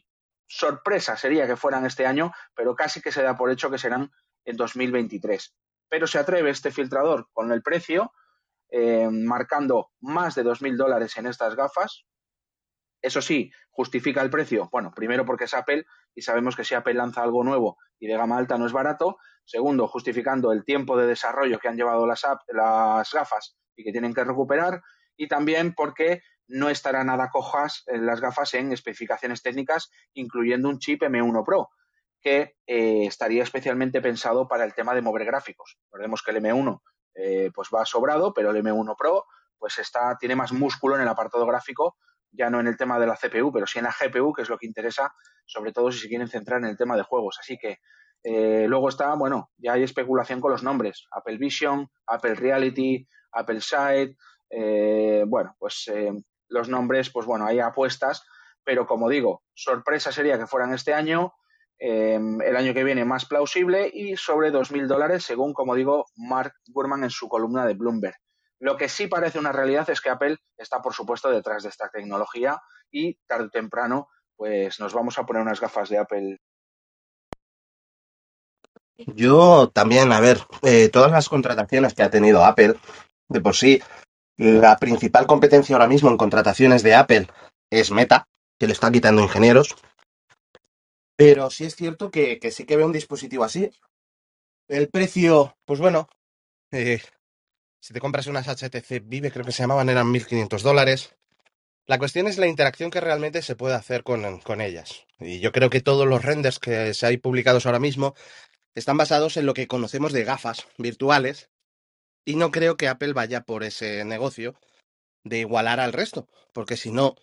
sorpresa 0.50 1.16
sería 1.16 1.46
que 1.46 1.56
fueran 1.56 1.86
este 1.86 2.06
año, 2.06 2.32
pero 2.54 2.74
casi 2.74 3.00
que 3.00 3.12
se 3.12 3.22
da 3.22 3.36
por 3.36 3.50
hecho 3.50 3.70
que 3.70 3.78
serán 3.78 4.10
en 4.44 4.56
2023. 4.56 5.54
Pero 5.88 6.06
se 6.06 6.18
atreve 6.18 6.50
este 6.50 6.72
filtrador 6.72 7.28
con 7.32 7.52
el 7.52 7.62
precio, 7.62 8.12
eh, 8.70 9.08
marcando 9.10 9.90
más 10.00 10.34
de 10.34 10.44
2.000 10.44 10.76
dólares 10.76 11.16
en 11.16 11.26
estas 11.26 11.56
gafas. 11.56 12.04
Eso 13.02 13.22
sí, 13.22 13.50
justifica 13.70 14.22
el 14.22 14.30
precio. 14.30 14.68
Bueno, 14.70 14.92
primero 14.94 15.24
porque 15.24 15.44
es 15.44 15.54
Apple 15.54 15.84
y 16.14 16.22
sabemos 16.22 16.54
que 16.54 16.64
si 16.64 16.74
Apple 16.74 16.94
lanza 16.94 17.22
algo 17.22 17.42
nuevo 17.42 17.78
y 17.98 18.06
de 18.06 18.16
gama 18.16 18.36
alta 18.36 18.58
no 18.58 18.66
es 18.66 18.72
barato. 18.72 19.16
Segundo, 19.44 19.88
justificando 19.88 20.52
el 20.52 20.64
tiempo 20.64 20.96
de 20.96 21.06
desarrollo 21.06 21.58
que 21.58 21.68
han 21.68 21.76
llevado 21.76 22.06
las, 22.06 22.22
las 22.48 23.12
gafas 23.12 23.56
y 23.74 23.84
que 23.84 23.92
tienen 23.92 24.14
que 24.14 24.24
recuperar. 24.24 24.82
Y 25.16 25.28
también 25.28 25.74
porque 25.74 26.22
no 26.46 26.68
estará 26.68 27.04
nada 27.04 27.30
cojas 27.30 27.84
las 27.86 28.20
gafas 28.20 28.54
en 28.54 28.72
especificaciones 28.72 29.42
técnicas, 29.42 29.90
incluyendo 30.14 30.68
un 30.68 30.78
chip 30.78 31.02
M1 31.02 31.44
Pro, 31.44 31.70
que 32.20 32.56
eh, 32.66 33.06
estaría 33.06 33.42
especialmente 33.42 34.00
pensado 34.02 34.46
para 34.48 34.64
el 34.64 34.74
tema 34.74 34.94
de 34.94 35.02
mover 35.02 35.24
gráficos. 35.24 35.78
Recordemos 35.84 36.22
que 36.22 36.32
el 36.32 36.38
M1 36.38 36.80
eh, 37.14 37.50
pues 37.54 37.68
va 37.74 37.84
sobrado, 37.84 38.32
pero 38.32 38.50
el 38.50 38.62
M1 38.62 38.96
Pro 38.96 39.26
pues 39.58 39.78
está, 39.78 40.16
tiene 40.18 40.36
más 40.36 40.52
músculo 40.52 40.96
en 40.96 41.02
el 41.02 41.08
apartado 41.08 41.44
gráfico, 41.46 41.96
ya 42.32 42.48
no 42.48 42.60
en 42.60 42.66
el 42.66 42.76
tema 42.76 42.98
de 42.98 43.06
la 43.06 43.16
CPU, 43.16 43.52
pero 43.52 43.66
sí 43.66 43.78
en 43.78 43.84
la 43.84 43.94
GPU, 43.98 44.32
que 44.32 44.42
es 44.42 44.48
lo 44.48 44.56
que 44.56 44.66
interesa, 44.66 45.12
sobre 45.44 45.72
todo 45.72 45.92
si 45.92 45.98
se 45.98 46.08
quieren 46.08 46.28
centrar 46.28 46.60
en 46.60 46.66
el 46.66 46.78
tema 46.78 46.96
de 46.96 47.02
juegos. 47.02 47.36
Así 47.38 47.58
que 47.58 47.78
eh, 48.22 48.66
luego 48.68 48.88
está, 48.88 49.14
bueno, 49.14 49.50
ya 49.58 49.74
hay 49.74 49.82
especulación 49.82 50.40
con 50.40 50.52
los 50.52 50.62
nombres. 50.62 51.06
Apple 51.10 51.36
Vision, 51.36 51.88
Apple 52.06 52.36
Reality, 52.36 53.06
Apple 53.32 53.60
Sight, 53.60 54.16
bueno, 55.26 55.54
pues 55.58 55.90
los 56.48 56.68
nombres, 56.68 57.10
pues 57.10 57.26
bueno, 57.26 57.46
hay 57.46 57.60
apuestas, 57.60 58.24
pero 58.64 58.86
como 58.86 59.08
digo, 59.08 59.42
sorpresa 59.54 60.12
sería 60.12 60.38
que 60.38 60.46
fueran 60.46 60.74
este 60.74 60.92
año, 60.92 61.34
em, 61.80 62.40
el 62.42 62.56
año 62.56 62.74
que 62.74 62.84
viene 62.84 63.04
más 63.04 63.24
plausible 63.24 63.90
y 63.92 64.16
sobre 64.16 64.52
2.000 64.52 64.86
dólares, 64.86 65.24
según, 65.24 65.52
como 65.54 65.74
digo, 65.74 66.06
Mark 66.14 66.52
Gurman 66.66 67.04
en 67.04 67.10
su 67.10 67.28
columna 67.28 67.66
de 67.66 67.74
Bloomberg. 67.74 68.14
Lo 68.60 68.76
que 68.76 68.88
sí 68.88 69.06
parece 69.06 69.38
una 69.38 69.52
realidad 69.52 69.88
es 69.88 70.00
que 70.00 70.10
Apple 70.10 70.36
está, 70.56 70.82
por 70.82 70.92
supuesto, 70.92 71.30
detrás 71.30 71.62
de 71.62 71.70
esta 71.70 71.88
tecnología 71.88 72.60
y 72.92 73.14
tarde 73.26 73.46
o 73.46 73.50
temprano, 73.50 74.08
pues 74.36 74.78
nos 74.78 74.92
vamos 74.92 75.18
a 75.18 75.24
poner 75.24 75.42
unas 75.42 75.60
gafas 75.60 75.88
de 75.88 75.98
Apple. 75.98 76.36
Yo 78.98 79.70
también, 79.70 80.12
a 80.12 80.20
ver, 80.20 80.38
eh, 80.62 80.90
todas 80.90 81.10
las 81.10 81.30
contrataciones 81.30 81.94
que 81.94 82.02
ha 82.02 82.10
tenido 82.10 82.44
Apple, 82.44 82.74
de 83.28 83.40
por 83.40 83.56
sí, 83.56 83.82
la 84.36 84.76
principal 84.76 85.26
competencia 85.26 85.74
ahora 85.74 85.86
mismo 85.86 86.10
en 86.10 86.16
contrataciones 86.16 86.82
de 86.82 86.94
Apple 86.94 87.28
es 87.70 87.90
Meta, 87.90 88.26
que 88.58 88.66
le 88.66 88.72
está 88.72 88.90
quitando 88.90 89.22
ingenieros. 89.22 89.76
Pero 91.20 91.50
sí 91.50 91.66
es 91.66 91.76
cierto 91.76 92.10
que, 92.10 92.40
sí 92.50 92.64
que 92.64 92.78
veo 92.78 92.86
un 92.86 92.94
dispositivo 92.94 93.44
así. 93.44 93.70
El 94.68 94.88
precio, 94.88 95.54
pues 95.66 95.78
bueno, 95.78 96.08
eh, 96.72 97.02
si 97.78 97.92
te 97.92 98.00
compras 98.00 98.26
unas 98.26 98.48
HTC 98.48 99.02
Vive, 99.04 99.30
creo 99.30 99.44
que 99.44 99.52
se 99.52 99.62
llamaban, 99.62 99.90
eran 99.90 100.10
1.500 100.10 100.62
dólares. 100.62 101.14
La 101.86 101.98
cuestión 101.98 102.26
es 102.26 102.38
la 102.38 102.46
interacción 102.46 102.90
que 102.90 103.02
realmente 103.02 103.42
se 103.42 103.54
puede 103.54 103.74
hacer 103.74 104.02
con, 104.02 104.40
con, 104.40 104.62
ellas. 104.62 105.04
Y 105.18 105.40
yo 105.40 105.52
creo 105.52 105.68
que 105.68 105.82
todos 105.82 106.06
los 106.06 106.24
renders 106.24 106.58
que 106.58 106.94
se 106.94 107.04
hay 107.04 107.18
publicados 107.18 107.66
ahora 107.66 107.80
mismo 107.80 108.14
están 108.74 108.96
basados 108.96 109.36
en 109.36 109.44
lo 109.44 109.52
que 109.52 109.66
conocemos 109.68 110.14
de 110.14 110.24
gafas 110.24 110.68
virtuales 110.78 111.50
y 112.24 112.36
no 112.36 112.50
creo 112.50 112.78
que 112.78 112.88
Apple 112.88 113.12
vaya 113.12 113.42
por 113.42 113.62
ese 113.62 114.06
negocio 114.06 114.54
de 115.24 115.40
igualar 115.40 115.80
al 115.80 115.92
resto, 115.92 116.28
porque 116.54 116.78
si 116.78 116.90
no, 116.90 117.14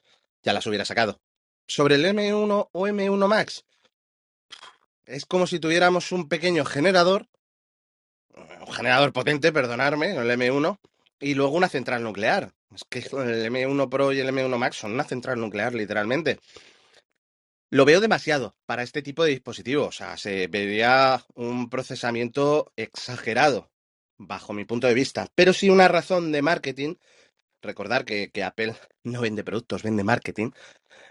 ya 0.44 0.54
las 0.54 0.68
hubiera 0.68 0.86
sacado. 0.86 1.20
Sobre 1.68 1.96
el 1.96 2.06
M1 2.06 2.70
o 2.72 2.88
M1 2.88 3.27
Max, 3.27 3.66
es 5.08 5.26
como 5.26 5.48
si 5.48 5.60
tuviéramos 5.60 6.12
un 6.12 6.28
pequeño 6.28 6.66
generador, 6.66 7.28
un 8.36 8.74
generador 8.74 9.14
potente, 9.14 9.52
perdonarme, 9.52 10.12
el 10.12 10.30
M1, 10.30 10.80
y 11.20 11.34
luego 11.34 11.56
una 11.56 11.70
central 11.70 12.04
nuclear. 12.04 12.54
Es 12.76 12.84
que 12.90 13.00
el 13.00 13.52
M1 13.52 13.90
Pro 13.90 14.12
y 14.12 14.20
el 14.20 14.30
M1 14.30 14.58
Max 14.58 14.78
son 14.78 14.94
una 14.94 15.06
central 15.06 15.40
nuclear, 15.40 15.74
literalmente. 15.74 16.40
Lo 17.70 17.86
veo 17.86 18.00
demasiado 18.00 18.56
para 18.66 18.84
este 18.84 19.02
tipo 19.02 19.24
de 19.24 19.32
dispositivos. 19.32 19.88
O 19.88 19.92
sea, 19.92 20.18
se 20.18 20.48
vería 20.48 21.26
un 21.34 21.70
procesamiento 21.70 22.72
exagerado 22.76 23.72
bajo 24.18 24.54
mi 24.54 24.66
punto 24.66 24.88
de 24.88 24.94
vista. 24.94 25.28
Pero 25.36 25.54
sí 25.54 25.70
una 25.70 25.88
razón 25.88 26.32
de 26.32 26.42
marketing. 26.42 26.96
Recordar 27.62 28.06
que, 28.06 28.32
Apple 28.44 28.76
no 29.04 29.22
vende 29.22 29.44
productos, 29.44 29.84
vende 29.84 30.04
marketing. 30.04 30.52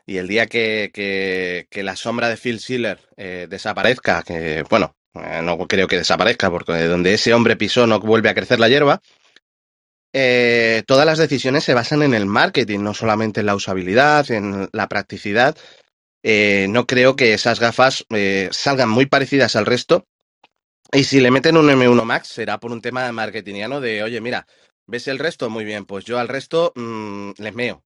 Y 0.07 0.19
el 0.19 0.29
día 0.29 0.47
que, 0.47 0.91
que, 0.93 1.83
la 1.83 1.97
sombra 1.97 2.29
de 2.29 2.37
Phil 2.37 2.61
Schiller 2.61 3.00
eh, 3.17 3.47
desaparezca, 3.50 4.23
que 4.23 4.62
bueno, 4.71 4.95
eh, 5.15 5.41
no 5.43 5.59
creo 5.67 5.88
que 5.88 5.99
desaparezca, 5.99 6.50
porque 6.50 6.85
donde 6.85 7.15
ese 7.15 7.35
hombre 7.35 7.57
pisó 7.57 7.87
no 7.87 7.99
vuelve 7.99 8.29
a 8.29 8.35
crecer 8.35 8.61
la 8.61 8.69
hierba, 8.69 9.00
eh, 10.12 10.85
todas 10.87 11.07
las 11.07 11.19
decisiones 11.19 11.65
se 11.65 11.75
basan 11.75 12.03
en 12.03 12.15
el 12.15 12.26
marketing, 12.26 12.81
no 12.81 12.95
solamente 12.95 13.41
en 13.41 13.47
la 13.47 13.57
usabilidad, 13.57 14.31
en 14.31 14.69
la 14.73 14.87
practicidad. 14.87 15.57
no 16.23 16.87
creo 16.87 17.17
que 17.17 17.35
esas 17.35 17.59
gafas 17.59 18.07
salgan 18.50 18.88
muy 18.88 19.07
parecidas 19.07 19.57
al 19.57 19.67
resto 19.67 20.07
y 20.93 21.05
si 21.05 21.21
le 21.21 21.31
meten 21.31 21.57
un 21.57 21.69
M1 21.69 22.05
Max, 22.05 22.29
será 22.29 22.59
por 22.59 22.71
un 22.71 22.81
tema 22.81 23.11
marketingiano 23.12 23.81
de, 23.81 24.03
oye, 24.03 24.21
mira, 24.21 24.47
¿ves 24.87 25.09
el 25.09 25.19
resto? 25.19 25.50
Muy 25.50 25.64
bien, 25.64 25.85
pues 25.87 26.05
yo 26.05 26.19
al 26.19 26.28
resto 26.28 26.73
mm, 26.76 27.33
les 27.38 27.55
meo. 27.55 27.85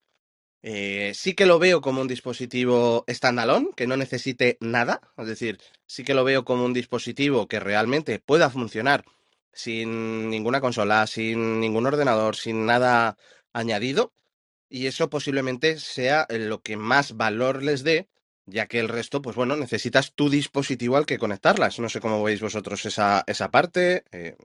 Eh, 0.63 1.13
sí 1.15 1.35
que 1.35 1.47
lo 1.47 1.59
veo 1.59 1.81
como 1.81 2.03
un 2.03 2.09
dispositivo 2.09 3.05
standalone, 3.09 3.71
que 3.77 3.87
no 3.87 3.97
necesite 3.97 4.59
nada, 4.61 5.01
es 5.17 5.27
decir, 5.27 5.59
sí 5.87 6.05
que 6.05 6.15
lo 6.15 6.25
veo 6.25 6.45
como 6.45 6.65
un 6.67 6.75
dispositivo 6.75 7.49
que 7.49 7.61
realmente 7.61 8.19
pueda 8.19 8.51
funcionar 8.51 9.05
sin 9.53 10.29
ninguna 10.31 10.61
consola, 10.61 11.07
sin 11.07 11.61
ningún 11.61 11.87
ordenador, 11.87 12.37
sin 12.37 12.67
nada 12.67 13.17
añadido, 13.55 14.13
y 14.69 14.87
eso 14.87 15.11
posiblemente 15.11 15.79
sea 15.79 16.27
lo 16.31 16.63
que 16.63 16.77
más 16.77 17.17
valor 17.17 17.63
les 17.63 17.83
dé, 17.85 18.09
ya 18.47 18.67
que 18.67 18.81
el 18.81 18.89
resto, 18.89 19.23
pues 19.23 19.37
bueno, 19.37 19.57
necesitas 19.57 20.13
tu 20.15 20.31
dispositivo 20.31 20.97
al 20.97 21.07
que 21.07 21.19
conectarlas. 21.19 21.79
No 21.81 21.89
sé 21.89 22.01
cómo 22.01 22.23
veis 22.23 22.41
vosotros 22.41 22.85
esa, 22.87 23.25
esa 23.27 23.51
parte, 23.51 24.05
eh, 24.13 24.37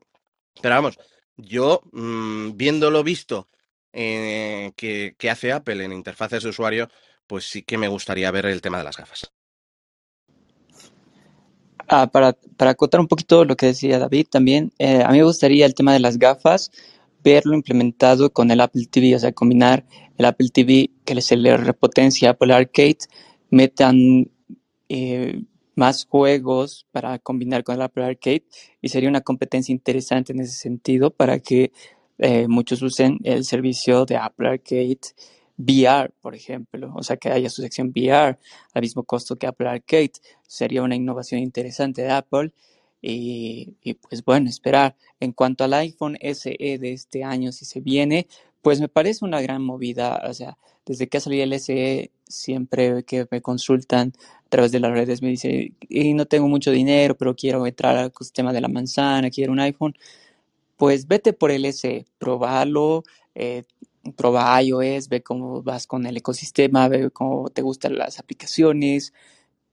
pero 0.61 0.75
vamos, 0.75 0.97
yo 1.37 1.81
mmm, 1.91 2.51
viéndolo 2.55 3.03
visto 3.03 3.47
eh, 3.93 4.73
que, 4.75 5.15
hace 5.29 5.51
Apple 5.51 5.83
en 5.83 5.93
interfaces 5.93 6.43
de 6.43 6.49
usuario, 6.49 6.89
pues 7.27 7.45
sí 7.45 7.63
que 7.63 7.77
me 7.77 7.87
gustaría 7.87 8.29
ver 8.31 8.45
el 8.45 8.61
tema 8.61 8.77
de 8.77 8.83
las 8.83 8.97
gafas. 8.97 9.31
Ah, 11.87 12.07
para, 12.07 12.33
para 12.33 12.71
acotar 12.71 12.99
un 12.99 13.07
poquito 13.07 13.45
lo 13.45 13.55
que 13.55 13.67
decía 13.67 13.99
David 13.99 14.27
también, 14.29 14.73
eh, 14.79 15.03
a 15.03 15.09
mí 15.11 15.19
me 15.19 15.23
gustaría 15.23 15.65
el 15.65 15.75
tema 15.75 15.93
de 15.93 15.99
las 15.99 16.17
gafas, 16.17 16.71
verlo 17.23 17.53
implementado 17.53 18.31
con 18.31 18.51
el 18.51 18.59
Apple 18.59 18.87
TV, 18.89 19.15
o 19.15 19.19
sea, 19.19 19.31
combinar 19.31 19.85
el 20.17 20.25
Apple 20.25 20.49
TV 20.51 20.89
que 21.05 21.21
se 21.21 21.37
le 21.37 21.55
repotencia 21.57 22.31
Apple 22.31 22.53
Arcade, 22.53 22.97
metan 23.49 24.29
eh, 24.89 25.41
más 25.75 26.05
juegos 26.05 26.87
para 26.91 27.19
combinar 27.19 27.63
con 27.63 27.75
el 27.75 27.81
Apple 27.81 28.05
Arcade 28.05 28.45
y 28.81 28.89
sería 28.89 29.09
una 29.09 29.21
competencia 29.21 29.73
interesante 29.73 30.33
en 30.33 30.39
ese 30.39 30.53
sentido 30.53 31.11
para 31.11 31.39
que 31.39 31.71
eh, 32.17 32.47
muchos 32.47 32.81
usen 32.81 33.19
el 33.23 33.43
servicio 33.43 34.05
de 34.05 34.17
Apple 34.17 34.47
Arcade 34.47 34.99
VR, 35.57 36.11
por 36.21 36.35
ejemplo, 36.35 36.91
o 36.95 37.03
sea, 37.03 37.17
que 37.17 37.29
haya 37.29 37.49
su 37.49 37.61
sección 37.61 37.89
VR 37.95 38.37
al 38.73 38.81
mismo 38.81 39.03
costo 39.03 39.37
que 39.37 39.47
Apple 39.47 39.69
Arcade. 39.69 40.13
Sería 40.47 40.83
una 40.83 40.95
innovación 40.95 41.41
interesante 41.41 42.01
de 42.01 42.11
Apple. 42.11 42.51
Y, 43.01 43.75
y, 43.83 43.93
pues 43.95 44.23
bueno, 44.25 44.49
esperar. 44.49 44.95
En 45.19 45.31
cuanto 45.31 45.63
al 45.63 45.73
iPhone 45.73 46.17
SE 46.21 46.57
de 46.59 46.93
este 46.93 47.23
año, 47.23 47.51
si 47.51 47.65
se 47.65 47.79
viene, 47.79 48.27
pues 48.61 48.81
me 48.81 48.89
parece 48.89 49.25
una 49.25 49.41
gran 49.41 49.61
movida. 49.63 50.21
O 50.27 50.33
sea, 50.33 50.57
desde 50.85 51.07
que 51.07 51.17
ha 51.17 51.21
salido 51.21 51.43
el 51.43 51.53
SE, 51.59 52.11
siempre 52.27 53.03
que 53.03 53.27
me 53.29 53.41
consultan 53.41 54.13
a 54.45 54.49
través 54.49 54.71
de 54.71 54.79
las 54.79 54.91
redes 54.91 55.21
me 55.21 55.29
dice, 55.29 55.73
y 55.89 56.13
no 56.13 56.25
tengo 56.25 56.47
mucho 56.47 56.71
dinero, 56.71 57.17
pero 57.17 57.35
quiero 57.35 57.65
entrar 57.67 57.97
al 57.97 58.13
sistema 58.19 58.53
de 58.53 58.61
la 58.61 58.67
manzana, 58.67 59.29
quiero 59.31 59.51
un 59.51 59.59
iPhone. 59.59 59.95
Pues 60.77 61.07
vete 61.07 61.33
por 61.33 61.51
el 61.51 61.65
SE, 61.65 62.05
probalo, 62.19 63.03
eh, 63.35 63.63
prueba 64.15 64.61
iOS, 64.61 65.09
ve 65.09 65.23
cómo 65.23 65.63
vas 65.63 65.87
con 65.87 66.05
el 66.05 66.17
ecosistema, 66.17 66.87
ve 66.89 67.11
cómo 67.11 67.49
te 67.49 67.61
gustan 67.61 67.97
las 67.97 68.19
aplicaciones. 68.19 69.13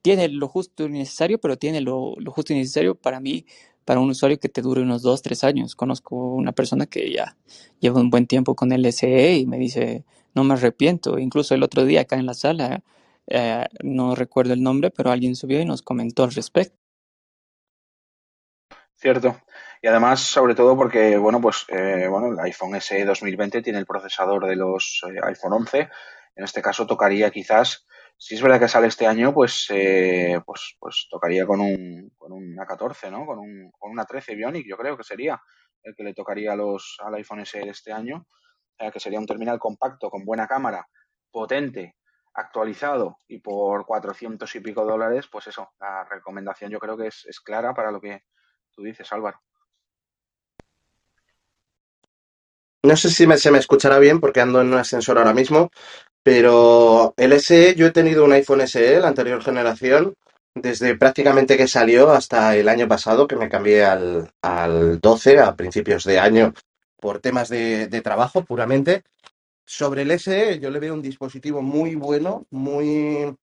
Tiene 0.02 0.28
lo 0.28 0.48
justo 0.48 0.84
y 0.86 0.90
necesario, 0.90 1.40
pero 1.40 1.58
tiene 1.58 1.80
lo, 1.80 2.14
lo 2.18 2.32
justo 2.32 2.52
y 2.52 2.56
necesario 2.56 2.94
para 2.96 3.20
mí, 3.20 3.46
para 3.84 4.00
un 4.00 4.10
usuario 4.10 4.38
que 4.40 4.48
te 4.48 4.62
dure 4.62 4.82
unos 4.82 5.02
dos, 5.02 5.22
tres 5.22 5.44
años. 5.44 5.76
Conozco 5.76 6.16
una 6.34 6.52
persona 6.52 6.86
que 6.86 7.12
ya 7.12 7.36
lleva 7.80 8.00
un 8.00 8.10
buen 8.10 8.26
tiempo 8.26 8.54
con 8.56 8.72
el 8.72 8.86
SE 8.86 9.36
y 9.38 9.46
me 9.46 9.58
dice, 9.58 10.04
no 10.34 10.44
me 10.44 10.54
arrepiento. 10.54 11.18
Incluso 11.18 11.54
el 11.54 11.62
otro 11.62 11.84
día 11.84 12.02
acá 12.02 12.16
en 12.16 12.26
la 12.26 12.34
sala, 12.34 12.82
eh, 13.26 13.66
no 13.82 14.14
recuerdo 14.14 14.52
el 14.52 14.62
nombre, 14.62 14.90
pero 14.90 15.10
alguien 15.10 15.36
subió 15.36 15.60
y 15.60 15.64
nos 15.64 15.82
comentó 15.82 16.24
al 16.24 16.32
respecto. 16.32 16.82
Cierto. 19.02 19.36
Y 19.82 19.88
además, 19.88 20.20
sobre 20.20 20.54
todo 20.54 20.76
porque, 20.76 21.16
bueno, 21.16 21.40
pues, 21.40 21.64
eh, 21.68 22.06
bueno, 22.08 22.28
el 22.28 22.38
iPhone 22.38 22.80
SE 22.80 23.04
2020 23.04 23.60
tiene 23.60 23.80
el 23.80 23.84
procesador 23.84 24.46
de 24.46 24.54
los 24.54 25.02
eh, 25.08 25.18
iPhone 25.24 25.54
11. 25.54 25.90
En 26.36 26.44
este 26.44 26.62
caso 26.62 26.86
tocaría 26.86 27.32
quizás, 27.32 27.84
si 28.16 28.36
es 28.36 28.42
verdad 28.42 28.60
que 28.60 28.68
sale 28.68 28.86
este 28.86 29.08
año, 29.08 29.34
pues, 29.34 29.66
eh, 29.70 30.40
pues, 30.46 30.76
pues 30.78 31.08
tocaría 31.10 31.44
con 31.46 31.60
un, 31.60 32.12
con 32.16 32.30
una 32.30 32.64
14, 32.64 33.10
¿no? 33.10 33.26
Con, 33.26 33.40
un, 33.40 33.72
con 33.76 33.90
una 33.90 34.04
13 34.04 34.36
Bionic, 34.36 34.68
yo 34.68 34.76
creo 34.76 34.96
que 34.96 35.02
sería 35.02 35.42
el 35.82 35.96
que 35.96 36.04
le 36.04 36.14
tocaría 36.14 36.52
a 36.52 36.56
los, 36.56 36.96
al 37.04 37.14
iPhone 37.14 37.44
SE 37.44 37.68
este 37.68 37.92
año. 37.92 38.26
Que 38.92 38.98
sería 38.98 39.20
un 39.20 39.26
terminal 39.26 39.60
compacto, 39.60 40.10
con 40.10 40.24
buena 40.24 40.48
cámara, 40.48 40.88
potente, 41.30 41.94
actualizado 42.34 43.18
y 43.28 43.38
por 43.40 43.86
400 43.86 44.54
y 44.56 44.60
pico 44.60 44.84
dólares, 44.84 45.28
pues 45.30 45.48
eso, 45.48 45.70
la 45.80 46.04
recomendación 46.04 46.70
yo 46.70 46.78
creo 46.78 46.96
que 46.96 47.08
es, 47.08 47.24
es 47.26 47.40
clara 47.40 47.74
para 47.74 47.90
lo 47.90 48.00
que 48.00 48.22
tú 48.72 48.82
dices, 48.82 49.12
Álvaro. 49.12 49.40
No 52.84 52.96
sé 52.96 53.10
si 53.10 53.26
me, 53.26 53.36
se 53.38 53.50
me 53.50 53.58
escuchará 53.58 53.98
bien 53.98 54.20
porque 54.20 54.40
ando 54.40 54.60
en 54.60 54.68
un 54.68 54.74
ascensor 54.78 55.18
ahora 55.18 55.34
mismo, 55.34 55.70
pero 56.22 57.14
el 57.16 57.32
SE, 57.34 57.74
yo 57.76 57.86
he 57.86 57.92
tenido 57.92 58.24
un 58.24 58.32
iPhone 58.32 58.62
SE, 58.62 59.00
la 59.00 59.08
anterior 59.08 59.42
generación, 59.42 60.14
desde 60.54 60.96
prácticamente 60.96 61.56
que 61.56 61.68
salió 61.68 62.10
hasta 62.12 62.56
el 62.56 62.68
año 62.68 62.88
pasado, 62.88 63.28
que 63.28 63.36
me 63.36 63.48
cambié 63.48 63.84
al, 63.84 64.30
al 64.42 65.00
12 65.00 65.40
a 65.40 65.56
principios 65.56 66.04
de 66.04 66.18
año 66.20 66.54
por 67.00 67.20
temas 67.20 67.48
de, 67.48 67.88
de 67.88 68.00
trabajo 68.00 68.44
puramente. 68.44 69.02
Sobre 69.64 70.02
el 70.02 70.10
SE, 70.12 70.58
yo 70.58 70.70
le 70.70 70.80
veo 70.80 70.94
un 70.94 71.02
dispositivo 71.02 71.62
muy 71.62 71.94
bueno, 71.94 72.46
muy 72.50 73.36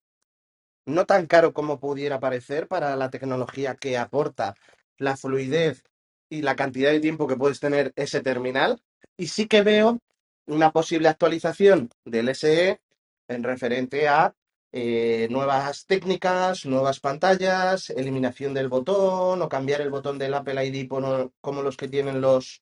no 0.85 1.05
tan 1.05 1.27
caro 1.27 1.53
como 1.53 1.79
pudiera 1.79 2.19
parecer 2.19 2.67
para 2.67 2.95
la 2.95 3.09
tecnología 3.09 3.75
que 3.75 3.97
aporta, 3.97 4.55
la 4.97 5.15
fluidez 5.15 5.83
y 6.29 6.41
la 6.41 6.55
cantidad 6.55 6.91
de 6.91 6.99
tiempo 6.99 7.27
que 7.27 7.37
puedes 7.37 7.59
tener 7.59 7.93
ese 7.95 8.21
terminal. 8.21 8.81
Y 9.17 9.27
sí 9.27 9.47
que 9.47 9.61
veo 9.61 9.99
una 10.47 10.71
posible 10.71 11.07
actualización 11.07 11.89
del 12.05 12.29
SE 12.29 12.81
en 13.27 13.43
referente 13.43 14.07
a 14.07 14.35
eh, 14.71 15.27
nuevas 15.29 15.85
técnicas, 15.85 16.65
nuevas 16.65 16.99
pantallas, 16.99 17.89
eliminación 17.89 18.53
del 18.53 18.67
botón 18.67 19.41
o 19.41 19.49
cambiar 19.49 19.81
el 19.81 19.89
botón 19.89 20.17
del 20.17 20.33
Apple 20.33 20.63
ID 20.65 20.87
como 20.87 21.61
los 21.61 21.77
que 21.77 21.87
tienen 21.87 22.21
los, 22.21 22.61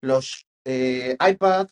los 0.00 0.46
eh, 0.64 1.16
iPad, 1.20 1.68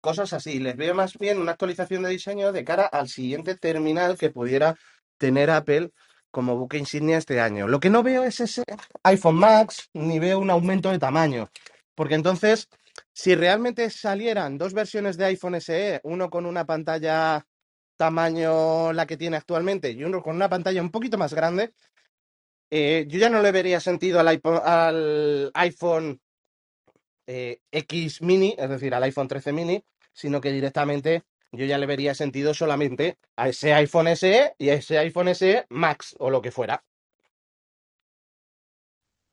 cosas 0.00 0.32
así. 0.32 0.58
Les 0.58 0.76
veo 0.76 0.94
más 0.94 1.16
bien 1.18 1.38
una 1.38 1.52
actualización 1.52 2.02
de 2.02 2.10
diseño 2.10 2.52
de 2.52 2.64
cara 2.64 2.86
al 2.86 3.08
siguiente 3.08 3.54
terminal 3.56 4.16
que 4.18 4.30
pudiera 4.30 4.76
tener 5.18 5.50
Apple 5.50 5.90
como 6.30 6.56
buque 6.56 6.78
insignia 6.78 7.18
este 7.18 7.40
año. 7.40 7.68
Lo 7.68 7.80
que 7.80 7.90
no 7.90 8.02
veo 8.02 8.22
es 8.22 8.40
ese 8.40 8.62
iPhone 9.02 9.36
Max, 9.36 9.88
ni 9.94 10.18
veo 10.18 10.38
un 10.38 10.50
aumento 10.50 10.90
de 10.90 10.98
tamaño. 10.98 11.50
Porque 11.94 12.14
entonces, 12.14 12.68
si 13.12 13.34
realmente 13.34 13.90
salieran 13.90 14.58
dos 14.58 14.72
versiones 14.74 15.16
de 15.16 15.24
iPhone 15.26 15.60
SE, 15.60 16.00
uno 16.04 16.30
con 16.30 16.46
una 16.46 16.64
pantalla 16.64 17.44
tamaño 17.96 18.92
la 18.92 19.06
que 19.06 19.16
tiene 19.16 19.36
actualmente 19.36 19.90
y 19.90 20.04
uno 20.04 20.22
con 20.22 20.36
una 20.36 20.48
pantalla 20.48 20.80
un 20.80 20.90
poquito 20.90 21.18
más 21.18 21.34
grande, 21.34 21.72
eh, 22.70 23.06
yo 23.08 23.18
ya 23.18 23.30
no 23.30 23.42
le 23.42 23.50
vería 23.50 23.80
sentido 23.80 24.20
al 24.20 24.28
iPhone, 24.28 24.60
al 24.62 25.50
iPhone 25.54 26.20
eh, 27.28 27.60
X 27.70 28.22
mini, 28.22 28.56
es 28.58 28.70
decir, 28.70 28.94
al 28.94 29.02
iPhone 29.02 29.28
13 29.28 29.52
mini, 29.52 29.84
sino 30.14 30.40
que 30.40 30.50
directamente 30.50 31.24
yo 31.52 31.66
ya 31.66 31.76
le 31.76 31.86
vería 31.86 32.14
sentido 32.14 32.54
solamente 32.54 33.18
a 33.36 33.48
ese 33.48 33.74
iPhone 33.74 34.08
SE 34.16 34.54
y 34.58 34.70
a 34.70 34.74
ese 34.74 34.98
iPhone 34.98 35.34
SE 35.34 35.66
Max 35.68 36.16
o 36.18 36.30
lo 36.30 36.40
que 36.40 36.50
fuera. 36.50 36.82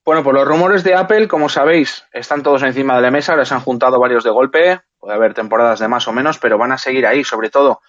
Bueno, 0.04 0.24
pues 0.24 0.36
los 0.36 0.48
rumores 0.48 0.84
de 0.84 0.94
Apple, 0.94 1.30
como 1.30 1.48
sabéis, 1.48 2.06
están 2.12 2.44
todos 2.44 2.64
encima 2.64 2.98
de 2.98 3.02
la 3.02 3.12
mesa, 3.12 3.32
ahora 3.32 3.46
se 3.46 3.54
han 3.54 3.62
juntado 3.62 3.98
varios 3.98 4.26
de 4.26 4.30
golpe, 4.30 4.82
puede 5.00 5.16
haber 5.16 5.34
temporadas 5.34 5.80
de 5.80 5.88
más 5.88 6.08
o 6.08 6.12
menos, 6.12 6.38
pero 6.38 6.58
van 6.58 6.74
a 6.74 6.78
seguir 6.78 7.08
ahí, 7.08 7.24
sobre 7.24 7.50
todo 7.50 7.82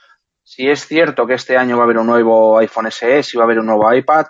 si 0.46 0.70
es 0.70 0.86
cierto 0.86 1.26
que 1.26 1.34
este 1.34 1.56
año 1.56 1.76
va 1.76 1.82
a 1.82 1.84
haber 1.86 1.98
un 1.98 2.06
nuevo 2.06 2.56
iPhone 2.58 2.90
SE, 2.92 3.24
si 3.24 3.36
va 3.36 3.42
a 3.42 3.46
haber 3.46 3.58
un 3.58 3.66
nuevo 3.66 3.92
iPad, 3.92 4.26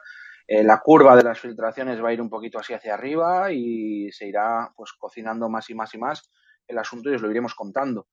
eh, 0.46 0.62
la 0.62 0.80
curva 0.80 1.16
de 1.16 1.24
las 1.24 1.40
filtraciones 1.40 2.02
va 2.02 2.10
a 2.10 2.12
ir 2.12 2.20
un 2.20 2.30
poquito 2.30 2.58
así 2.58 2.72
hacia 2.72 2.94
arriba 2.94 3.52
y 3.52 4.10
se 4.12 4.26
irá 4.26 4.72
pues 4.76 4.92
cocinando 4.92 5.48
más 5.48 5.68
y 5.70 5.74
más 5.74 5.92
y 5.94 5.98
más 5.98 6.30
el 6.68 6.78
asunto 6.78 7.10
y 7.10 7.14
os 7.14 7.22
lo 7.22 7.30
iremos 7.30 7.54
contando. 7.54 8.08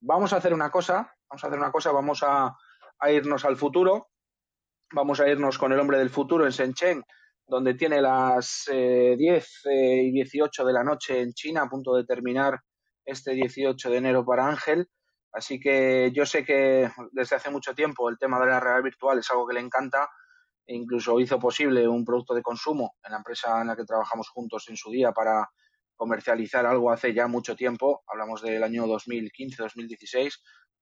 Vamos 0.00 0.32
a 0.32 0.36
hacer 0.36 0.52
una 0.52 0.70
cosa, 0.70 1.14
vamos 1.28 1.44
a 1.44 1.46
hacer 1.46 1.58
una 1.58 1.72
cosa, 1.72 1.92
vamos 1.92 2.22
a, 2.22 2.56
a 2.98 3.10
irnos 3.10 3.44
al 3.44 3.56
futuro, 3.56 4.08
vamos 4.92 5.20
a 5.20 5.28
irnos 5.28 5.58
con 5.58 5.72
el 5.72 5.80
hombre 5.80 5.98
del 5.98 6.10
futuro 6.10 6.44
en 6.44 6.50
Shenzhen, 6.50 7.04
donde 7.46 7.74
tiene 7.74 8.00
las 8.00 8.68
eh, 8.72 9.14
10 9.16 9.66
eh, 9.66 10.02
y 10.04 10.12
18 10.12 10.64
de 10.64 10.72
la 10.72 10.84
noche 10.84 11.20
en 11.20 11.32
China, 11.32 11.62
a 11.62 11.68
punto 11.68 11.94
de 11.94 12.04
terminar 12.04 12.60
este 13.04 13.32
18 13.32 13.90
de 13.90 13.96
enero 13.96 14.24
para 14.24 14.48
Ángel. 14.48 14.88
Así 15.32 15.60
que 15.60 16.10
yo 16.14 16.26
sé 16.26 16.44
que 16.44 16.90
desde 17.12 17.36
hace 17.36 17.50
mucho 17.50 17.74
tiempo 17.74 18.08
el 18.08 18.18
tema 18.18 18.40
de 18.40 18.46
la 18.46 18.58
realidad 18.58 18.84
virtual 18.84 19.18
es 19.18 19.30
algo 19.30 19.46
que 19.46 19.54
le 19.54 19.60
encanta 19.60 20.08
e 20.66 20.74
incluso 20.74 21.20
hizo 21.20 21.38
posible 21.38 21.86
un 21.86 22.04
producto 22.04 22.34
de 22.34 22.42
consumo 22.42 22.96
en 23.04 23.12
la 23.12 23.18
empresa 23.18 23.60
en 23.60 23.68
la 23.68 23.76
que 23.76 23.84
trabajamos 23.84 24.28
juntos 24.28 24.66
en 24.68 24.76
su 24.76 24.90
día 24.90 25.12
para 25.12 25.48
comercializar 25.94 26.66
algo 26.66 26.90
hace 26.90 27.14
ya 27.14 27.26
mucho 27.26 27.56
tiempo, 27.56 28.02
hablamos 28.06 28.42
del 28.42 28.62
año 28.62 28.86
2015-2016, 28.86 30.34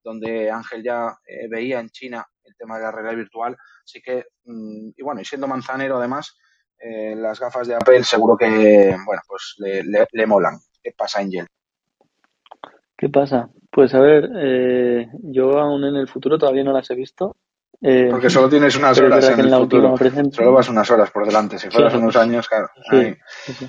donde 0.03 0.51
Ángel 0.51 0.83
ya 0.83 1.17
eh, 1.27 1.49
veía 1.49 1.81
en 1.81 1.89
China 1.89 2.27
el 2.43 2.55
tema 2.57 2.77
de 2.77 2.83
la 2.83 2.93
realidad 2.93 3.17
virtual, 3.17 3.57
así 3.85 4.03
que, 4.03 4.27
mm, 4.45 4.91
y 4.97 5.03
bueno, 5.03 5.21
y 5.21 5.25
siendo 5.25 5.47
manzanero 5.47 5.97
además, 5.99 6.37
eh, 6.79 7.15
las 7.17 7.41
gafas 7.41 7.67
de 7.67 7.75
Apple 7.75 8.05
seguro 8.05 8.37
que, 8.37 8.95
bueno, 9.07 9.23
pues 9.27 9.55
le, 9.59 9.83
le, 9.85 10.27
molan. 10.27 10.59
¿Qué 10.83 10.93
pasa, 10.93 11.21
Angel? 11.21 11.47
¿Qué 12.97 13.09
pasa? 13.09 13.49
Pues 13.71 13.95
a 13.95 14.01
ver, 14.01 14.29
eh, 14.37 15.09
yo 15.23 15.59
aún 15.59 15.85
en 15.85 15.97
el 15.97 16.09
futuro 16.09 16.37
todavía 16.37 16.65
no 16.65 16.73
las 16.73 16.91
he 16.91 16.95
visto. 16.95 17.37
Eh, 17.83 18.09
Porque 18.11 18.31
solo 18.31 18.49
tienes 18.49 18.77
unas 18.77 18.99
horas 18.99 19.29
en 19.29 19.37
que 19.37 19.43
el 19.43 19.55
futuro. 19.55 19.97
Solo 20.33 20.53
vas 20.53 20.69
unas 20.69 20.91
horas 20.91 21.11
por 21.11 21.27
delante. 21.27 21.59
Si 21.59 21.69
fueras 21.71 21.93
Claro. 21.93 22.05
unos 22.05 22.17
años, 22.17 22.49
claro. 22.49 22.69
Sí, 22.91 22.97
ahí. 22.97 23.15
sí, 23.45 23.53
sí. 23.53 23.67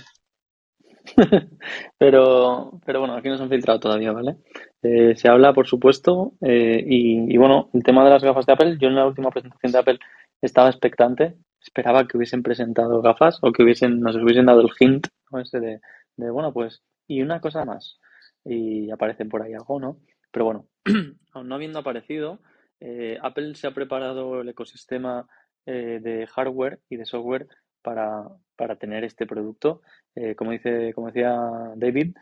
Pero, 1.97 2.79
pero 2.85 2.99
bueno, 2.99 3.15
aquí 3.15 3.29
no 3.29 3.37
se 3.37 3.43
han 3.43 3.49
filtrado 3.49 3.79
todavía, 3.79 4.11
¿vale? 4.11 4.37
Eh, 4.81 5.15
se 5.15 5.29
habla, 5.29 5.53
por 5.53 5.67
supuesto, 5.67 6.33
eh, 6.41 6.83
y, 6.85 7.31
y 7.33 7.37
bueno, 7.37 7.69
el 7.73 7.83
tema 7.83 8.03
de 8.03 8.09
las 8.09 8.23
gafas 8.23 8.45
de 8.45 8.53
Apple, 8.53 8.77
yo 8.79 8.87
en 8.87 8.95
la 8.95 9.05
última 9.05 9.29
presentación 9.29 9.71
de 9.71 9.77
Apple 9.79 9.99
estaba 10.41 10.69
expectante, 10.69 11.35
esperaba 11.61 12.07
que 12.07 12.17
hubiesen 12.17 12.41
presentado 12.43 13.01
gafas 13.01 13.37
o 13.43 13.51
que 13.51 13.63
hubiesen, 13.63 13.99
nos 13.99 14.15
hubiesen 14.15 14.47
dado 14.47 14.61
el 14.61 14.69
hint, 14.79 15.07
¿no? 15.31 15.39
Ese 15.39 15.59
de, 15.59 15.79
de, 16.17 16.29
bueno, 16.31 16.51
pues, 16.51 16.81
y 17.07 17.21
una 17.21 17.39
cosa 17.39 17.65
más, 17.65 17.99
y 18.43 18.89
aparecen 18.91 19.29
por 19.29 19.43
ahí 19.43 19.53
algo, 19.53 19.79
¿no? 19.79 19.97
Pero 20.31 20.45
bueno, 20.45 20.65
aún 21.33 21.47
no 21.47 21.55
habiendo 21.55 21.79
aparecido, 21.79 22.39
eh, 22.79 23.17
Apple 23.21 23.55
se 23.55 23.67
ha 23.67 23.73
preparado 23.73 24.41
el 24.41 24.49
ecosistema 24.49 25.27
eh, 25.65 25.99
de 26.01 26.27
hardware 26.27 26.79
y 26.89 26.97
de 26.97 27.05
software 27.05 27.47
para, 27.81 28.27
para 28.55 28.77
tener 28.77 29.03
este 29.03 29.25
producto. 29.25 29.81
Eh, 30.15 30.35
como 30.35 30.51
dice, 30.51 30.93
como 30.93 31.07
decía 31.07 31.35
David, 31.75 32.15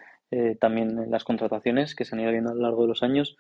también 0.60 1.12
las 1.12 1.24
contrataciones 1.24 1.94
que 1.94 2.06
se 2.06 2.16
han 2.16 2.22
ido 2.22 2.32
viendo 2.32 2.50
a 2.50 2.56
lo 2.56 2.62
largo 2.62 2.82
de 2.82 2.88
los 2.88 3.04
años 3.04 3.38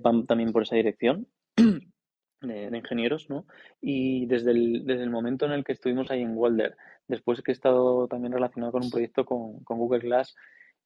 van 0.00 0.26
también 0.26 0.52
por 0.52 0.62
esa 0.62 0.76
dirección 0.76 1.26
de, 1.56 2.70
de 2.70 2.78
ingenieros, 2.78 3.28
¿no? 3.28 3.46
Y 3.80 4.26
desde 4.26 4.52
el, 4.52 4.84
desde 4.86 5.02
el 5.02 5.10
momento 5.10 5.46
en 5.46 5.50
el 5.50 5.64
que 5.64 5.72
estuvimos 5.72 6.08
ahí 6.08 6.22
en 6.22 6.36
Walder, 6.36 6.76
después 7.08 7.42
que 7.42 7.50
he 7.50 7.52
estado 7.52 8.06
también 8.06 8.32
relacionado 8.32 8.70
con 8.70 8.84
un 8.84 8.90
proyecto 8.90 9.24
con, 9.24 9.58
con 9.64 9.78
Google 9.78 9.98
Glass, 9.98 10.36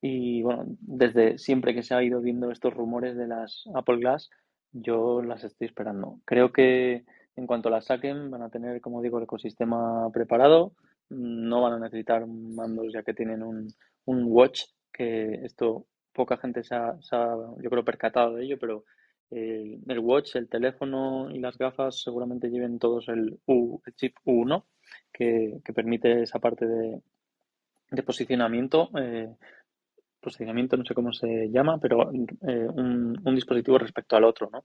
y 0.00 0.40
bueno, 0.42 0.64
desde 0.80 1.36
siempre 1.36 1.74
que 1.74 1.82
se 1.82 1.94
ha 1.94 2.02
ido 2.02 2.22
viendo 2.22 2.50
estos 2.50 2.72
rumores 2.72 3.16
de 3.16 3.26
las 3.26 3.64
Apple 3.74 3.98
Glass, 3.98 4.30
yo 4.72 5.22
las 5.22 5.44
estoy 5.44 5.66
esperando. 5.66 6.20
Creo 6.24 6.52
que 6.52 7.04
en 7.36 7.46
cuanto 7.46 7.70
las 7.70 7.86
saquen 7.86 8.30
van 8.30 8.42
a 8.42 8.50
tener, 8.50 8.80
como 8.80 9.02
digo, 9.02 9.18
el 9.18 9.24
ecosistema 9.24 10.10
preparado, 10.12 10.72
no 11.08 11.62
van 11.62 11.74
a 11.74 11.78
necesitar 11.78 12.26
mandos 12.26 12.92
ya 12.92 13.02
que 13.02 13.14
tienen 13.14 13.42
un, 13.42 13.68
un 14.04 14.24
watch, 14.26 14.62
que 14.92 15.34
esto 15.44 15.86
poca 16.12 16.36
gente 16.36 16.62
se 16.62 16.74
ha, 16.74 17.00
se 17.00 17.16
ha, 17.16 17.34
yo 17.60 17.70
creo, 17.70 17.84
percatado 17.84 18.34
de 18.34 18.44
ello, 18.44 18.58
pero 18.58 18.84
el, 19.30 19.80
el 19.86 19.98
watch, 20.00 20.36
el 20.36 20.48
teléfono 20.48 21.30
y 21.30 21.38
las 21.38 21.56
gafas 21.56 22.02
seguramente 22.02 22.50
lleven 22.50 22.78
todos 22.78 23.08
el, 23.08 23.38
U, 23.46 23.80
el 23.86 23.94
chip 23.94 24.16
U1, 24.24 24.64
que, 25.12 25.60
que 25.64 25.72
permite 25.72 26.22
esa 26.22 26.38
parte 26.38 26.66
de, 26.66 27.00
de 27.90 28.02
posicionamiento. 28.02 28.90
Eh, 28.98 29.28
posicionamiento, 30.20 30.76
no 30.76 30.84
sé 30.84 30.94
cómo 30.94 31.12
se 31.12 31.50
llama, 31.50 31.78
pero 31.80 32.10
eh, 32.12 32.68
un, 32.68 33.34
dispositivo 33.34 33.78
respecto 33.78 34.16
al 34.16 34.24
otro, 34.24 34.50
¿no? 34.52 34.64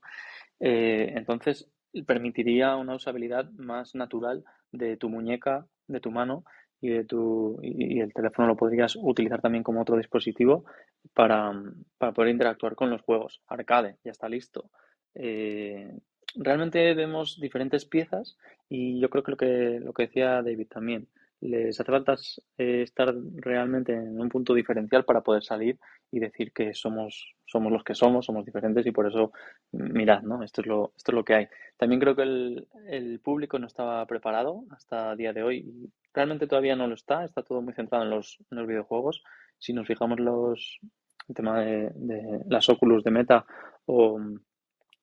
Eh, 0.59 1.13
entonces 1.15 1.69
permitiría 2.05 2.75
una 2.75 2.95
usabilidad 2.95 3.49
más 3.51 3.95
natural 3.95 4.43
de 4.71 4.97
tu 4.97 5.09
muñeca, 5.09 5.65
de 5.87 5.99
tu 5.99 6.11
mano 6.11 6.43
y 6.81 6.89
de 6.89 7.05
tu 7.05 7.59
y, 7.61 7.97
y 7.97 7.99
el 8.01 8.13
teléfono 8.13 8.47
lo 8.49 8.57
podrías 8.57 8.95
utilizar 8.95 9.41
también 9.41 9.63
como 9.63 9.81
otro 9.81 9.97
dispositivo 9.97 10.65
para, 11.13 11.53
para 11.97 12.11
poder 12.13 12.31
interactuar 12.31 12.75
con 12.75 12.89
los 12.89 13.01
juegos. 13.01 13.41
Arcade, 13.47 13.97
ya 14.03 14.11
está 14.11 14.27
listo. 14.27 14.69
Eh, 15.13 15.97
realmente 16.35 16.93
vemos 16.93 17.39
diferentes 17.39 17.85
piezas 17.85 18.37
y 18.69 18.99
yo 18.99 19.09
creo 19.09 19.23
que 19.23 19.31
lo 19.31 19.37
que, 19.37 19.79
lo 19.79 19.93
que 19.93 20.03
decía 20.03 20.41
David 20.41 20.67
también, 20.67 21.07
les 21.41 21.79
hace 21.79 21.91
falta 21.91 22.15
eh, 22.57 22.81
estar 22.83 23.13
realmente 23.35 23.93
en 23.93 24.19
un 24.19 24.29
punto 24.29 24.53
diferencial 24.53 25.05
para 25.05 25.21
poder 25.21 25.43
salir 25.43 25.77
y 26.11 26.19
decir 26.19 26.51
que 26.53 26.73
somos, 26.73 27.35
somos 27.45 27.71
los 27.71 27.83
que 27.83 27.95
somos, 27.95 28.25
somos 28.25 28.45
diferentes 28.45 28.85
y 28.85 28.91
por 28.91 29.07
eso, 29.07 29.31
mirad, 29.71 30.21
¿no? 30.23 30.43
Esto 30.43 30.61
es 30.61 30.67
lo, 30.67 30.93
esto 30.95 31.11
es 31.11 31.15
lo 31.15 31.25
que 31.25 31.35
hay. 31.35 31.47
También 31.77 31.99
creo 31.99 32.15
que 32.15 32.23
el, 32.23 32.67
el 32.87 33.19
público 33.19 33.59
no 33.59 33.67
estaba 33.67 34.05
preparado 34.05 34.63
hasta 34.71 35.15
día 35.15 35.33
de 35.33 35.43
hoy 35.43 35.91
realmente 36.15 36.47
todavía 36.47 36.75
no 36.75 36.87
lo 36.87 36.95
está, 36.95 37.25
está 37.25 37.43
todo 37.43 37.61
muy 37.61 37.73
centrado 37.73 38.05
en 38.05 38.09
los, 38.09 38.39
en 38.49 38.57
los 38.57 38.67
videojuegos. 38.67 39.21
Si 39.59 39.73
nos 39.73 39.85
fijamos 39.85 40.19
los, 40.19 40.79
el 41.27 41.35
tema 41.35 41.59
de, 41.59 41.91
de 41.93 42.39
las 42.47 42.67
Oculus 42.69 43.03
de 43.03 43.11
Meta 43.11 43.45
o, 43.85 44.19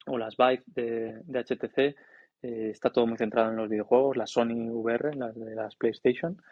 o 0.06 0.18
las 0.18 0.36
Vive 0.36 0.62
de, 0.66 1.20
de 1.24 1.44
HTC, 1.44 1.94
eh, 2.42 2.70
está 2.70 2.90
todo 2.90 3.07
muy 3.07 3.16
centrado 3.16 3.50
en 3.50 3.57
los 3.57 3.68
videojuegos, 3.68 4.16
la 4.16 4.26
Sony 4.26 4.68
VR, 4.68 5.14
las 5.14 5.38
de 5.38 5.55
las 5.55 5.76
PlayStation, 5.76 6.42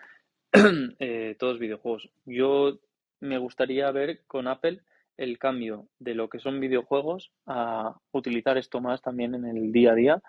eh, 0.99 1.37
todos 1.39 1.59
videojuegos. 1.59 2.11
Yo 2.25 2.79
me 3.19 3.39
gustaría 3.39 3.91
ver 3.91 4.23
con 4.27 4.47
Apple 4.47 4.81
el 5.17 5.39
cambio 5.39 5.89
de 5.99 6.15
lo 6.15 6.31
que 6.31 6.39
son 6.39 6.61
videojuegos 6.61 7.33
a 7.47 7.97
utilizar 8.13 8.57
esto 8.57 8.81
más 8.81 9.03
también 9.03 9.35
en 9.35 9.45
el 9.45 9.73
día 9.73 9.93
a 9.93 9.95
día, 9.95 10.23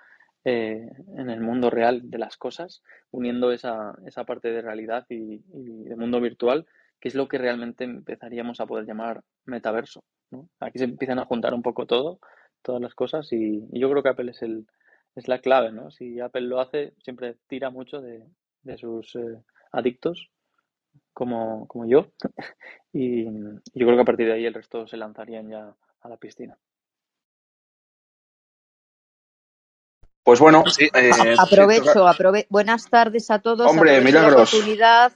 eh, 0.44 0.90
en 1.16 1.30
el 1.30 1.40
mundo 1.42 1.70
real 1.70 2.10
de 2.10 2.18
las 2.18 2.38
cosas, 2.38 2.82
uniendo 3.12 3.52
esa, 3.52 3.96
esa 4.08 4.26
parte 4.26 4.52
de 4.52 4.62
realidad 4.62 5.06
y, 5.10 5.38
de 5.48 5.96
mundo 5.96 6.20
virtual, 6.20 6.66
que 7.00 7.08
es 7.08 7.16
lo 7.16 7.28
que 7.28 7.38
realmente 7.38 7.84
empezaríamos 7.84 8.60
a 8.60 8.66
poder 8.66 8.86
llamar 8.86 9.22
metaverso. 9.46 10.04
Aquí 10.60 10.80
se 10.80 10.86
empiezan 10.86 11.20
a 11.20 11.26
juntar 11.26 11.54
un 11.54 11.62
poco 11.62 11.86
todo, 11.86 12.20
todas 12.64 12.82
las 12.82 12.96
cosas, 12.96 13.32
y 13.32 13.64
yo 13.72 13.90
creo 13.90 14.02
que 14.02 14.10
Apple 14.10 14.32
es 14.32 14.42
el, 14.42 14.66
es 15.16 15.28
la 15.28 15.40
clave, 15.40 15.72
¿no? 15.72 15.92
Si 15.92 16.20
Apple 16.20 16.42
lo 16.42 16.60
hace, 16.60 16.94
siempre 17.04 17.38
tira 17.48 17.70
mucho 17.70 18.02
de, 18.02 18.24
de 18.64 18.78
sus 18.78 19.16
eh, 19.16 19.44
adictos, 19.72 20.30
como, 21.14 21.68
como 21.68 21.86
yo, 21.86 22.12
y 22.94 23.26
yo 23.26 23.32
creo 23.74 23.96
que 23.96 24.02
a 24.02 24.06
partir 24.06 24.28
de 24.28 24.34
ahí 24.34 24.46
el 24.46 24.54
resto 24.54 24.88
se 24.88 24.98
lanzarían 24.98 25.50
ya 25.50 25.76
a 26.02 26.10
la 26.10 26.18
piscina. 26.18 26.58
Pues 30.24 30.40
bueno, 30.40 30.64
sí, 30.68 30.88
eh, 30.94 31.12
aprovecho, 31.38 32.08
aprove 32.08 32.46
buenas 32.50 32.90
tardes 32.90 33.32
a 33.32 33.40
todos. 33.40 33.70
Hombre, 33.70 33.98
aprovecho 33.98 34.06
milagros. 34.06 34.36
la 34.36 34.44
oportunidad 34.44 35.14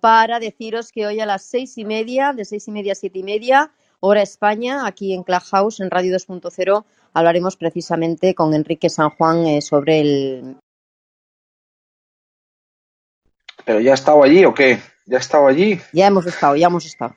para 0.00 0.40
deciros 0.40 0.90
que 0.90 1.06
hoy 1.06 1.20
a 1.20 1.26
las 1.26 1.44
seis 1.44 1.78
y 1.78 1.84
media, 1.84 2.32
de 2.32 2.44
seis 2.44 2.66
y 2.66 2.72
media 2.72 2.92
a 2.92 2.96
siete 2.96 3.20
y 3.20 3.22
media, 3.22 3.70
hora 4.00 4.22
España, 4.22 4.86
aquí 4.86 5.14
en 5.14 5.22
Clubhouse, 5.22 5.80
en 5.80 5.90
Radio 5.90 6.14
2.0, 6.16 6.84
hablaremos 7.12 7.56
precisamente 7.56 8.34
con 8.34 8.54
Enrique 8.54 8.90
San 8.90 9.10
Juan 9.10 9.46
eh, 9.46 9.62
sobre 9.62 10.00
el. 10.00 10.56
¿Pero 13.64 13.80
ya 13.80 13.92
ha 13.92 13.94
estado 13.94 14.22
allí 14.22 14.44
o 14.44 14.54
qué? 14.54 14.80
¿Ya 15.06 15.16
ha 15.16 15.20
estado 15.20 15.46
allí? 15.46 15.80
Ya 15.92 16.06
hemos 16.06 16.26
estado, 16.26 16.56
ya 16.56 16.66
hemos 16.66 16.86
estado. 16.86 17.14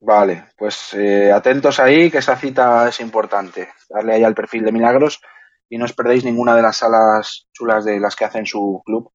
Vale, 0.00 0.44
pues 0.56 0.92
eh, 0.94 1.32
atentos 1.32 1.80
ahí, 1.80 2.10
que 2.10 2.18
esa 2.18 2.36
cita 2.36 2.88
es 2.88 3.00
importante. 3.00 3.68
Darle 3.88 4.14
ahí 4.14 4.24
al 4.24 4.34
perfil 4.34 4.64
de 4.64 4.72
Milagros 4.72 5.20
y 5.68 5.78
no 5.78 5.86
os 5.86 5.94
perdéis 5.94 6.24
ninguna 6.24 6.54
de 6.54 6.62
las 6.62 6.76
salas 6.76 7.48
chulas 7.52 7.84
de 7.84 7.98
las 7.98 8.14
que 8.14 8.24
hacen 8.24 8.44
su 8.44 8.82
club, 8.84 9.12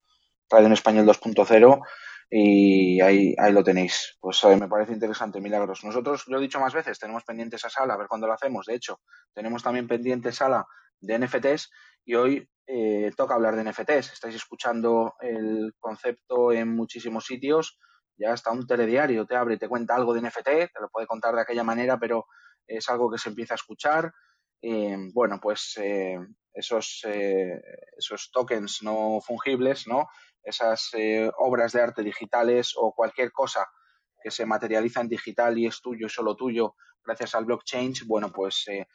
Radio 0.49 0.65
en 0.65 0.73
Español 0.73 1.05
2.0, 1.05 1.81
y 2.29 3.01
ahí, 3.01 3.35
ahí 3.37 3.51
lo 3.51 3.63
tenéis. 3.63 4.17
Pues 4.19 4.43
me 4.43 4.67
parece 4.67 4.93
interesante, 4.93 5.41
Milagros. 5.41 5.83
Nosotros, 5.83 6.27
lo 6.27 6.37
he 6.37 6.41
dicho 6.41 6.59
más 6.59 6.73
veces, 6.73 6.99
tenemos 6.99 7.23
pendiente 7.23 7.55
esa 7.55 7.69
sala, 7.69 7.95
a 7.95 7.97
ver 7.97 8.07
cuándo 8.07 8.27
lo 8.27 8.33
hacemos. 8.33 8.65
De 8.67 8.75
hecho, 8.75 8.99
tenemos 9.33 9.63
también 9.63 9.87
pendiente 9.87 10.31
sala 10.31 10.65
de 10.99 11.17
NFTs 11.17 11.71
y 12.05 12.15
hoy 12.15 12.49
eh, 12.67 13.11
toca 13.17 13.33
hablar 13.33 13.55
de 13.55 13.63
NFTs. 13.63 14.13
Estáis 14.13 14.35
escuchando 14.35 15.15
el 15.21 15.73
concepto 15.79 16.51
en 16.51 16.75
muchísimos 16.75 17.25
sitios. 17.25 17.79
Ya 18.17 18.33
hasta 18.33 18.51
un 18.51 18.67
telediario 18.67 19.25
te 19.25 19.35
abre 19.35 19.55
y 19.55 19.57
te 19.57 19.69
cuenta 19.69 19.95
algo 19.95 20.13
de 20.13 20.21
NFT, 20.21 20.43
te 20.43 20.81
lo 20.81 20.89
puede 20.89 21.07
contar 21.07 21.33
de 21.33 21.41
aquella 21.41 21.63
manera, 21.63 21.97
pero 21.97 22.25
es 22.67 22.87
algo 22.89 23.09
que 23.09 23.17
se 23.17 23.29
empieza 23.29 23.53
a 23.53 23.55
escuchar. 23.55 24.13
Eh, 24.61 24.97
bueno, 25.13 25.39
pues 25.41 25.77
eh, 25.81 26.19
esos, 26.53 27.01
eh, 27.05 27.61
esos 27.97 28.29
tokens 28.31 28.83
no 28.83 29.19
fungibles, 29.21 29.87
¿no? 29.87 30.07
Esas 30.43 30.89
eh, 30.93 31.29
obras 31.37 31.73
de 31.73 31.81
arte 31.81 32.03
digitales 32.03 32.73
o 32.75 32.93
cualquier 32.93 33.31
cosa 33.31 33.67
que 34.21 34.31
se 34.31 34.45
materializa 34.45 35.01
en 35.01 35.09
digital 35.09 35.57
y 35.57 35.67
es 35.67 35.81
tuyo 35.81 36.07
y 36.07 36.09
solo 36.09 36.35
tuyo 36.35 36.75
gracias 37.09 37.35
al 37.35 37.45
blockchain, 37.45 37.93
bueno, 38.05 38.31
pues 38.31 38.67
eh, 38.67 38.85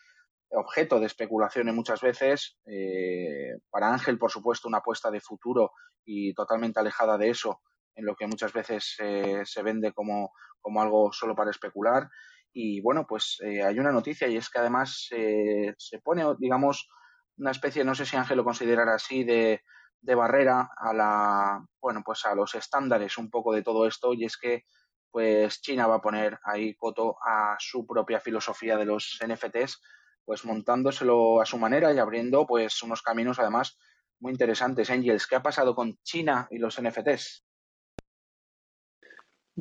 objeto 0.50 1.00
de 1.00 1.06
especulaciones 1.06 1.74
muchas 1.74 2.00
veces. 2.00 2.56
Eh, 2.66 3.58
para 3.70 3.92
Ángel, 3.92 4.18
por 4.18 4.30
supuesto, 4.30 4.68
una 4.68 4.78
apuesta 4.78 5.10
de 5.10 5.20
futuro 5.20 5.72
y 6.04 6.32
totalmente 6.34 6.80
alejada 6.80 7.18
de 7.18 7.30
eso, 7.30 7.60
en 7.96 8.04
lo 8.04 8.14
que 8.14 8.26
muchas 8.26 8.52
veces 8.52 8.96
eh, 9.00 9.42
se 9.44 9.62
vende 9.62 9.92
como, 9.92 10.32
como, 10.60 10.80
algo 10.80 11.12
solo 11.12 11.34
para 11.34 11.50
especular. 11.50 12.08
Y 12.52 12.80
bueno, 12.82 13.04
pues 13.04 13.38
hay 13.42 13.76
una 13.80 13.90
noticia 13.90 14.28
y 14.28 14.36
es 14.36 14.48
que 14.48 14.60
además 14.60 15.08
se 15.08 15.98
pone, 16.04 16.24
digamos, 16.38 16.88
una 17.36 17.50
especie, 17.50 17.82
no 17.82 17.96
sé 17.96 18.06
si 18.06 18.16
Ángel 18.16 18.36
lo 18.36 18.44
considerará 18.44 18.94
así, 18.94 19.24
de, 19.24 19.60
de 20.04 20.14
barrera 20.14 20.70
a 20.76 20.92
la, 20.92 21.66
bueno, 21.80 22.02
pues 22.04 22.24
a 22.26 22.34
los 22.34 22.54
estándares 22.54 23.16
un 23.18 23.30
poco 23.30 23.52
de 23.52 23.62
todo 23.62 23.86
esto 23.86 24.12
y 24.12 24.24
es 24.24 24.36
que 24.36 24.64
pues 25.10 25.60
China 25.62 25.86
va 25.86 25.96
a 25.96 26.00
poner 26.00 26.38
ahí 26.44 26.74
coto 26.74 27.16
a 27.24 27.56
su 27.58 27.86
propia 27.86 28.20
filosofía 28.20 28.76
de 28.76 28.84
los 28.84 29.18
NFTs, 29.24 29.80
pues 30.24 30.44
montándoselo 30.44 31.40
a 31.40 31.46
su 31.46 31.56
manera 31.56 31.92
y 31.92 31.98
abriendo 31.98 32.46
pues 32.46 32.82
unos 32.82 33.00
caminos 33.00 33.38
además 33.38 33.78
muy 34.20 34.32
interesantes. 34.32 34.90
Angels, 34.90 35.26
¿qué 35.26 35.36
ha 35.36 35.42
pasado 35.42 35.74
con 35.74 35.96
China 36.02 36.48
y 36.50 36.58
los 36.58 36.80
NFTs? 36.80 37.44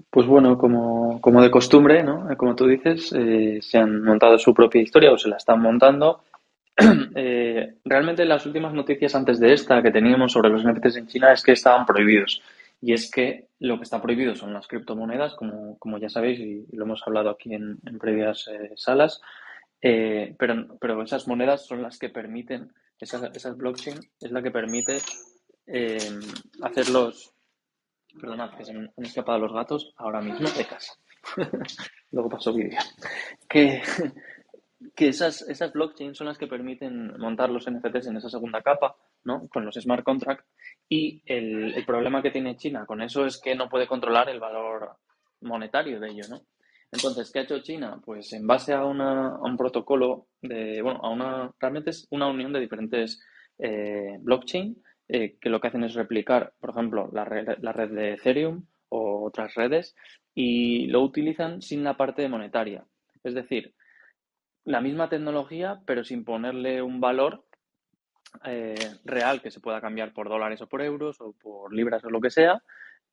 Pues 0.09 0.25
bueno, 0.25 0.57
como, 0.57 1.21
como 1.21 1.41
de 1.41 1.51
costumbre, 1.51 2.03
¿no? 2.03 2.27
Como 2.35 2.55
tú 2.55 2.65
dices, 2.65 3.13
eh, 3.15 3.59
se 3.61 3.77
han 3.77 4.03
montado 4.03 4.39
su 4.39 4.53
propia 4.53 4.81
historia 4.81 5.11
o 5.11 5.17
se 5.19 5.29
la 5.29 5.37
están 5.37 5.61
montando. 5.61 6.23
Eh, 7.15 7.75
realmente 7.85 8.25
las 8.25 8.43
últimas 8.47 8.73
noticias 8.73 9.13
antes 9.13 9.39
de 9.39 9.53
esta 9.53 9.83
que 9.83 9.91
teníamos 9.91 10.31
sobre 10.31 10.49
los 10.49 10.65
NFTs 10.65 10.97
en 10.97 11.07
China 11.07 11.31
es 11.31 11.43
que 11.43 11.51
estaban 11.51 11.85
prohibidos. 11.85 12.41
Y 12.81 12.93
es 12.93 13.09
que 13.09 13.49
lo 13.59 13.77
que 13.77 13.83
está 13.83 14.01
prohibido 14.01 14.35
son 14.35 14.51
las 14.51 14.67
criptomonedas, 14.67 15.35
como, 15.35 15.77
como 15.77 15.99
ya 15.99 16.09
sabéis 16.09 16.39
y 16.39 16.65
lo 16.75 16.85
hemos 16.85 17.03
hablado 17.05 17.29
aquí 17.29 17.53
en, 17.53 17.77
en 17.85 17.99
previas 17.99 18.47
eh, 18.47 18.71
salas. 18.75 19.21
Eh, 19.81 20.35
pero, 20.39 20.77
pero 20.79 21.03
esas 21.03 21.27
monedas 21.27 21.65
son 21.65 21.81
las 21.81 21.99
que 21.99 22.09
permiten, 22.09 22.71
esas, 22.99 23.35
esas 23.35 23.57
blockchain 23.57 23.99
es 24.19 24.31
la 24.31 24.41
que 24.41 24.49
permite 24.49 24.97
eh, 25.67 25.97
hacer 26.61 26.89
los, 26.89 27.33
Perdonad, 28.19 28.55
que 28.55 28.65
se 28.65 28.71
han 28.71 28.91
escapado 28.97 29.39
los 29.39 29.53
gatos 29.53 29.93
ahora 29.97 30.21
mismo 30.21 30.47
de 30.49 30.65
casa. 30.65 30.93
Luego 32.11 32.29
paso 32.29 32.53
vídeo. 32.53 32.79
Que, 33.49 33.81
que 34.95 35.07
esas, 35.07 35.41
esas 35.43 35.73
blockchains 35.73 36.17
son 36.17 36.27
las 36.27 36.37
que 36.37 36.47
permiten 36.47 37.17
montar 37.17 37.49
los 37.49 37.69
NFTs 37.69 38.07
en 38.07 38.17
esa 38.17 38.29
segunda 38.29 38.61
capa, 38.61 38.95
¿no? 39.23 39.47
Con 39.47 39.65
los 39.65 39.75
smart 39.75 40.03
contracts. 40.03 40.45
Y 40.89 41.21
el, 41.25 41.73
el 41.73 41.85
problema 41.85 42.21
que 42.21 42.31
tiene 42.31 42.57
China 42.57 42.85
con 42.85 43.01
eso 43.01 43.25
es 43.25 43.39
que 43.39 43.55
no 43.55 43.69
puede 43.69 43.87
controlar 43.87 44.29
el 44.29 44.39
valor 44.39 44.97
monetario 45.41 45.99
de 45.99 46.09
ello, 46.09 46.23
¿no? 46.29 46.41
Entonces, 46.91 47.31
¿qué 47.31 47.39
ha 47.39 47.43
hecho 47.43 47.59
China? 47.59 47.99
Pues 48.05 48.31
en 48.33 48.45
base 48.45 48.71
a, 48.71 48.85
una, 48.85 49.29
a 49.29 49.41
un 49.41 49.57
protocolo 49.57 50.27
de, 50.41 50.81
bueno, 50.81 50.99
a 51.01 51.09
una, 51.09 51.51
realmente 51.59 51.89
es 51.89 52.07
una 52.11 52.27
unión 52.27 52.53
de 52.53 52.59
diferentes 52.59 53.19
eh, 53.57 54.17
blockchain 54.19 54.77
eh, 55.07 55.37
que 55.41 55.49
lo 55.49 55.59
que 55.59 55.67
hacen 55.69 55.83
es 55.83 55.95
replicar, 55.95 56.53
por 56.59 56.69
ejemplo, 56.69 57.09
la 57.11 57.25
red, 57.25 57.57
la 57.61 57.73
red 57.73 57.89
de 57.89 58.13
Ethereum 58.13 58.65
o 58.89 59.25
otras 59.25 59.55
redes 59.55 59.95
y 60.35 60.85
lo 60.87 61.01
utilizan 61.01 61.63
sin 61.63 61.83
la 61.83 61.97
parte 61.97 62.27
monetaria. 62.29 62.85
Es 63.23 63.33
decir, 63.33 63.73
la 64.65 64.81
misma 64.81 65.09
tecnología, 65.09 65.81
pero 65.85 66.03
sin 66.03 66.23
ponerle 66.23 66.81
un 66.81 67.01
valor 67.01 67.43
eh, 68.45 68.75
real 69.05 69.41
que 69.41 69.51
se 69.51 69.59
pueda 69.59 69.81
cambiar 69.81 70.13
por 70.13 70.27
dólares 70.27 70.61
o 70.61 70.67
por 70.67 70.81
euros 70.81 71.21
o 71.21 71.33
por 71.33 71.73
libras 71.73 72.03
o 72.03 72.09
lo 72.09 72.19
que 72.19 72.31
sea 72.31 72.63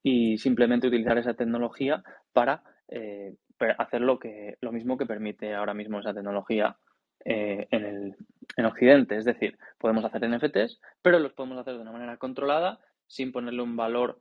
y 0.03 0.39
simplemente 0.39 0.87
utilizar 0.87 1.19
esa 1.19 1.35
tecnología 1.35 2.03
para 2.33 2.63
eh, 2.89 3.35
hacer 3.77 4.01
lo, 4.01 4.19
que, 4.19 4.57
lo 4.61 4.73
mismo 4.73 4.97
que 4.97 5.05
permite 5.05 5.55
ahora 5.55 5.75
mismo 5.75 6.01
esa 6.01 6.15
tecnología 6.15 6.79
eh, 7.25 7.69
en, 7.71 7.85
el, 7.85 8.17
en 8.57 8.65
Occidente. 8.65 9.17
Es 9.19 9.27
decir, 9.27 9.59
podemos 9.77 10.05
hacer 10.05 10.27
NFTs, 10.27 10.81
pero 11.03 11.19
los 11.19 11.35
podemos 11.35 11.59
hacer 11.59 11.75
de 11.75 11.83
una 11.83 11.93
manera 11.93 12.17
controlada 12.17 12.81
sin 13.07 13.31
ponerle 13.31 13.63
un 13.63 13.77
valor 13.77 14.19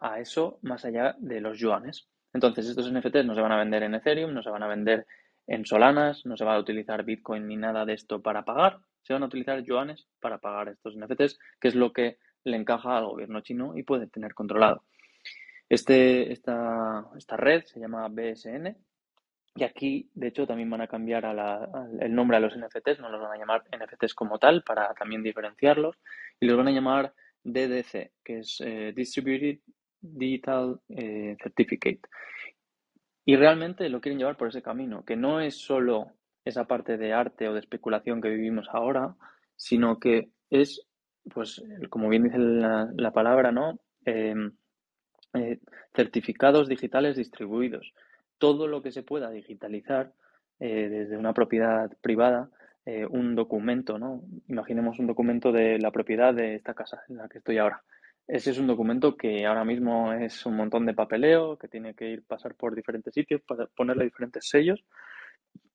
a 0.00 0.20
eso 0.20 0.60
más 0.62 0.84
allá 0.84 1.16
de 1.18 1.40
los 1.40 1.58
yuanes. 1.58 2.08
Entonces, 2.32 2.68
estos 2.68 2.92
NFTs 2.92 3.24
no 3.24 3.34
se 3.34 3.40
van 3.40 3.50
a 3.50 3.58
vender 3.58 3.82
en 3.82 3.96
Ethereum, 3.96 4.32
no 4.32 4.44
se 4.44 4.50
van 4.50 4.62
a 4.62 4.68
vender 4.68 5.06
en 5.50 5.66
Solanas, 5.66 6.24
no 6.26 6.36
se 6.36 6.44
va 6.44 6.54
a 6.54 6.60
utilizar 6.60 7.04
Bitcoin 7.04 7.48
ni 7.48 7.56
nada 7.56 7.84
de 7.84 7.94
esto 7.94 8.22
para 8.22 8.44
pagar, 8.44 8.78
se 9.02 9.12
van 9.12 9.24
a 9.24 9.26
utilizar 9.26 9.60
yuanes 9.64 10.06
para 10.20 10.38
pagar 10.38 10.68
estos 10.68 10.96
NFTs, 10.96 11.40
que 11.60 11.68
es 11.68 11.74
lo 11.74 11.92
que 11.92 12.18
le 12.44 12.56
encaja 12.56 12.96
al 12.96 13.06
gobierno 13.06 13.40
chino 13.40 13.76
y 13.76 13.82
puede 13.82 14.06
tener 14.06 14.32
controlado. 14.32 14.84
Este, 15.68 16.32
esta, 16.32 17.04
esta 17.18 17.36
red 17.36 17.64
se 17.64 17.80
llama 17.80 18.06
BSN 18.08 18.76
y 19.56 19.64
aquí, 19.64 20.08
de 20.14 20.28
hecho, 20.28 20.46
también 20.46 20.70
van 20.70 20.82
a 20.82 20.86
cambiar 20.86 21.24
el 22.00 22.14
nombre 22.14 22.36
a 22.36 22.40
los 22.40 22.56
NFTs, 22.56 23.00
no 23.00 23.10
los 23.10 23.20
van 23.20 23.32
a 23.32 23.36
llamar 23.36 23.64
NFTs 23.76 24.14
como 24.14 24.38
tal 24.38 24.62
para 24.62 24.94
también 24.94 25.24
diferenciarlos 25.24 25.96
y 26.38 26.46
los 26.46 26.56
van 26.56 26.68
a 26.68 26.72
llamar 26.72 27.12
DDC, 27.42 28.12
que 28.22 28.38
es 28.38 28.60
eh, 28.64 28.92
Distributed 28.94 29.58
Digital 30.00 30.80
eh, 30.90 31.36
Certificate. 31.42 32.02
Y 33.30 33.36
realmente 33.36 33.88
lo 33.88 34.00
quieren 34.00 34.18
llevar 34.18 34.36
por 34.36 34.48
ese 34.48 34.60
camino, 34.60 35.04
que 35.04 35.14
no 35.14 35.40
es 35.40 35.54
solo 35.54 36.08
esa 36.44 36.64
parte 36.64 36.96
de 36.96 37.12
arte 37.12 37.48
o 37.48 37.52
de 37.52 37.60
especulación 37.60 38.20
que 38.20 38.28
vivimos 38.28 38.66
ahora, 38.72 39.14
sino 39.54 40.00
que 40.00 40.30
es, 40.50 40.84
pues, 41.32 41.62
como 41.90 42.08
bien 42.08 42.24
dice 42.24 42.38
la, 42.38 42.90
la 42.92 43.12
palabra, 43.12 43.52
¿no? 43.52 43.78
Em, 44.04 44.50
eh, 45.34 45.60
certificados 45.94 46.66
digitales 46.66 47.14
distribuidos. 47.14 47.94
Todo 48.38 48.66
lo 48.66 48.82
que 48.82 48.90
se 48.90 49.04
pueda 49.04 49.30
digitalizar 49.30 50.12
eh, 50.58 50.88
desde 50.88 51.16
una 51.16 51.32
propiedad 51.32 51.88
privada, 52.00 52.50
eh, 52.84 53.06
un 53.06 53.36
documento, 53.36 53.96
¿no? 53.96 54.24
Imaginemos 54.48 54.98
un 54.98 55.06
documento 55.06 55.52
de 55.52 55.78
la 55.78 55.92
propiedad 55.92 56.34
de 56.34 56.56
esta 56.56 56.74
casa 56.74 57.04
en 57.08 57.18
la 57.18 57.28
que 57.28 57.38
estoy 57.38 57.58
ahora. 57.58 57.84
Ese 58.32 58.52
es 58.52 58.58
un 58.58 58.68
documento 58.68 59.16
que 59.16 59.44
ahora 59.44 59.64
mismo 59.64 60.12
es 60.12 60.46
un 60.46 60.54
montón 60.56 60.86
de 60.86 60.94
papeleo, 60.94 61.58
que 61.58 61.66
tiene 61.66 61.94
que 61.94 62.10
ir 62.10 62.22
pasar 62.22 62.54
por 62.54 62.76
diferentes 62.76 63.12
sitios 63.12 63.40
para 63.42 63.66
ponerle 63.66 64.04
diferentes 64.04 64.48
sellos 64.48 64.84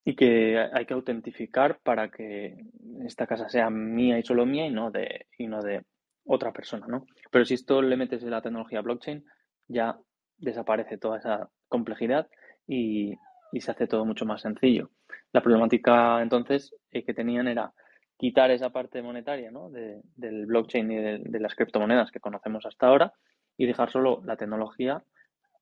y 0.06 0.16
que 0.16 0.58
hay 0.72 0.86
que 0.86 0.94
autentificar 0.94 1.80
para 1.84 2.10
que 2.10 2.56
esta 3.04 3.28
casa 3.28 3.50
sea 3.50 3.70
mía 3.70 4.18
y 4.18 4.24
solo 4.24 4.46
mía 4.46 4.68
y 4.68 4.72
no 4.72 4.90
de, 4.90 5.26
y 5.38 5.48
no 5.48 5.62
de 5.62 5.84
otra 6.24 6.54
persona, 6.54 6.88
¿no? 6.88 7.06
Pero 7.30 7.44
si 7.44 7.56
esto 7.56 7.82
le 7.82 7.98
metes 7.98 8.24
en 8.24 8.32
la 8.32 8.42
tecnología 8.42 8.80
blockchain, 8.80 9.26
ya 9.68 10.00
desaparece 10.38 10.98
toda 10.98 11.18
esa 11.18 11.50
complejidad 11.68 12.30
y, 12.66 13.16
y 13.52 13.60
se 13.60 13.72
hace 13.72 13.86
todo 13.86 14.06
mucho 14.06 14.26
más 14.26 14.44
sencillo. 14.44 14.92
La 15.34 15.42
problemática 15.42 16.22
entonces 16.22 16.74
eh, 16.90 17.04
que 17.04 17.14
tenían 17.14 17.50
era 17.50 17.74
quitar 18.18 18.52
esa 18.52 18.70
parte 18.70 19.02
monetaria 19.02 19.52
¿no? 19.52 19.70
de, 19.70 20.02
del 20.16 20.46
blockchain 20.46 20.92
y 20.92 20.96
de, 20.96 21.40
las 21.40 21.56
criptomonedas 21.56 22.12
que 22.12 22.20
conocemos 22.20 22.66
hasta 22.66 22.88
ahora 22.88 23.14
y 23.58 23.66
dejar 23.66 23.92
solo 23.92 24.22
la 24.26 24.38
tecnología 24.38 25.04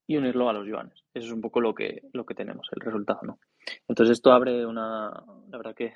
y 0.05 0.17
unirlo 0.17 0.49
a 0.49 0.53
los 0.53 0.67
yuanes. 0.67 1.03
Eso 1.13 1.27
es 1.27 1.33
un 1.33 1.41
poco 1.41 1.61
lo 1.61 1.73
que, 1.73 2.01
lo 2.13 2.25
que 2.25 2.35
tenemos, 2.35 2.67
el 2.75 2.81
resultado. 2.81 3.21
¿no? 3.23 3.39
Entonces 3.87 4.17
esto 4.17 4.31
abre 4.31 4.65
una, 4.65 5.09
la 5.49 5.57
verdad 5.57 5.75
que 5.75 5.93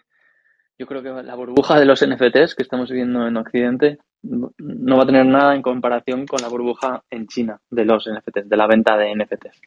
yo 0.79 0.85
creo 0.85 1.01
que 1.01 1.09
la 1.23 1.35
burbuja 1.35 1.79
de 1.79 1.85
los 1.85 2.05
NFTs 2.05 2.55
que 2.55 2.63
estamos 2.63 2.89
viviendo 2.89 3.27
en 3.27 3.35
Occidente 3.35 3.97
no 4.21 4.97
va 4.97 5.03
a 5.03 5.07
tener 5.07 5.25
nada 5.25 5.55
en 5.55 5.61
comparación 5.61 6.25
con 6.25 6.41
la 6.41 6.49
burbuja 6.49 7.03
en 7.09 7.27
China 7.27 7.59
de 7.69 7.85
los 7.85 8.07
NFTs, 8.07 8.47
de 8.47 8.57
la 8.57 8.67
venta 8.67 8.95
de 8.97 9.13
NFTs. 9.15 9.61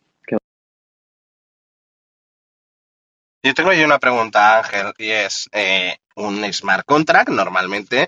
Yo 3.42 3.54
tengo 3.54 3.70
ahí 3.70 3.82
una 3.82 3.98
pregunta, 3.98 4.58
Ángel, 4.58 4.92
y 4.98 5.08
es, 5.10 5.48
eh, 5.52 5.96
un 6.14 6.44
smart 6.52 6.84
contract 6.84 7.30
normalmente, 7.30 8.06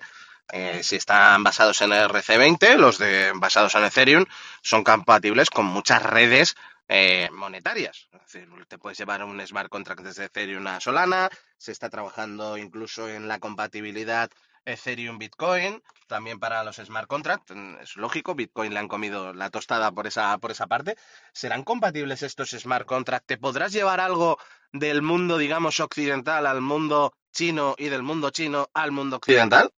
eh, 0.53 0.83
si 0.83 0.97
están 0.97 1.43
basados 1.43 1.81
en 1.81 1.93
RC20, 1.93 2.77
los 2.77 2.99
de 2.99 3.33
basados 3.35 3.75
en 3.75 3.85
Ethereum, 3.85 4.27
son 4.61 4.85
compatibles 4.85 5.49
con 5.49 5.65
muchas 5.65 6.03
redes 6.03 6.55
eh, 6.87 7.31
monetarias. 7.33 8.09
Es 8.13 8.21
decir, 8.31 8.49
te 8.69 8.77
puedes 8.77 8.99
llevar 8.99 9.25
un 9.25 9.41
smart 9.47 9.71
contract 9.71 10.03
desde 10.03 10.27
Ethereum 10.27 10.67
a 10.67 10.81
Solana, 10.81 11.31
se 11.57 11.73
está 11.73 11.89
trabajando 11.89 12.59
incluso 12.59 13.09
en 13.09 13.27
la 13.27 13.39
compatibilidad 13.39 14.29
Ethereum 14.65 15.19
Bitcoin, 15.19 15.83
también 16.07 16.39
para 16.39 16.63
los 16.65 16.77
smart 16.77 17.09
contracts, 17.09 17.53
es 17.83 17.97
lógico, 17.97 18.35
Bitcoin 18.35 18.73
le 18.73 18.81
han 18.81 18.89
comido 18.89 19.33
la 19.33 19.51
tostada 19.51 19.93
por 19.93 20.07
esa, 20.07 20.37
por 20.39 20.51
esa 20.51 20.67
parte. 20.67 20.97
¿Serán 21.33 21.65
compatibles 21.65 22.23
estos 22.23 22.51
smart 22.51 22.87
contracts? 22.87 23.27
¿Te 23.27 23.39
podrás 23.39 23.73
llevar 23.73 24.01
algo 24.01 24.39
del 24.73 25.03
mundo, 25.03 25.39
digamos, 25.39 25.81
occidental 25.81 26.47
al 26.47 26.61
mundo 26.61 27.13
chino 27.33 27.75
y 27.79 27.89
del 27.89 28.03
mundo 28.03 28.31
chino 28.31 28.69
al 28.75 28.93
mundo 28.93 29.17
occidental? 29.17 29.71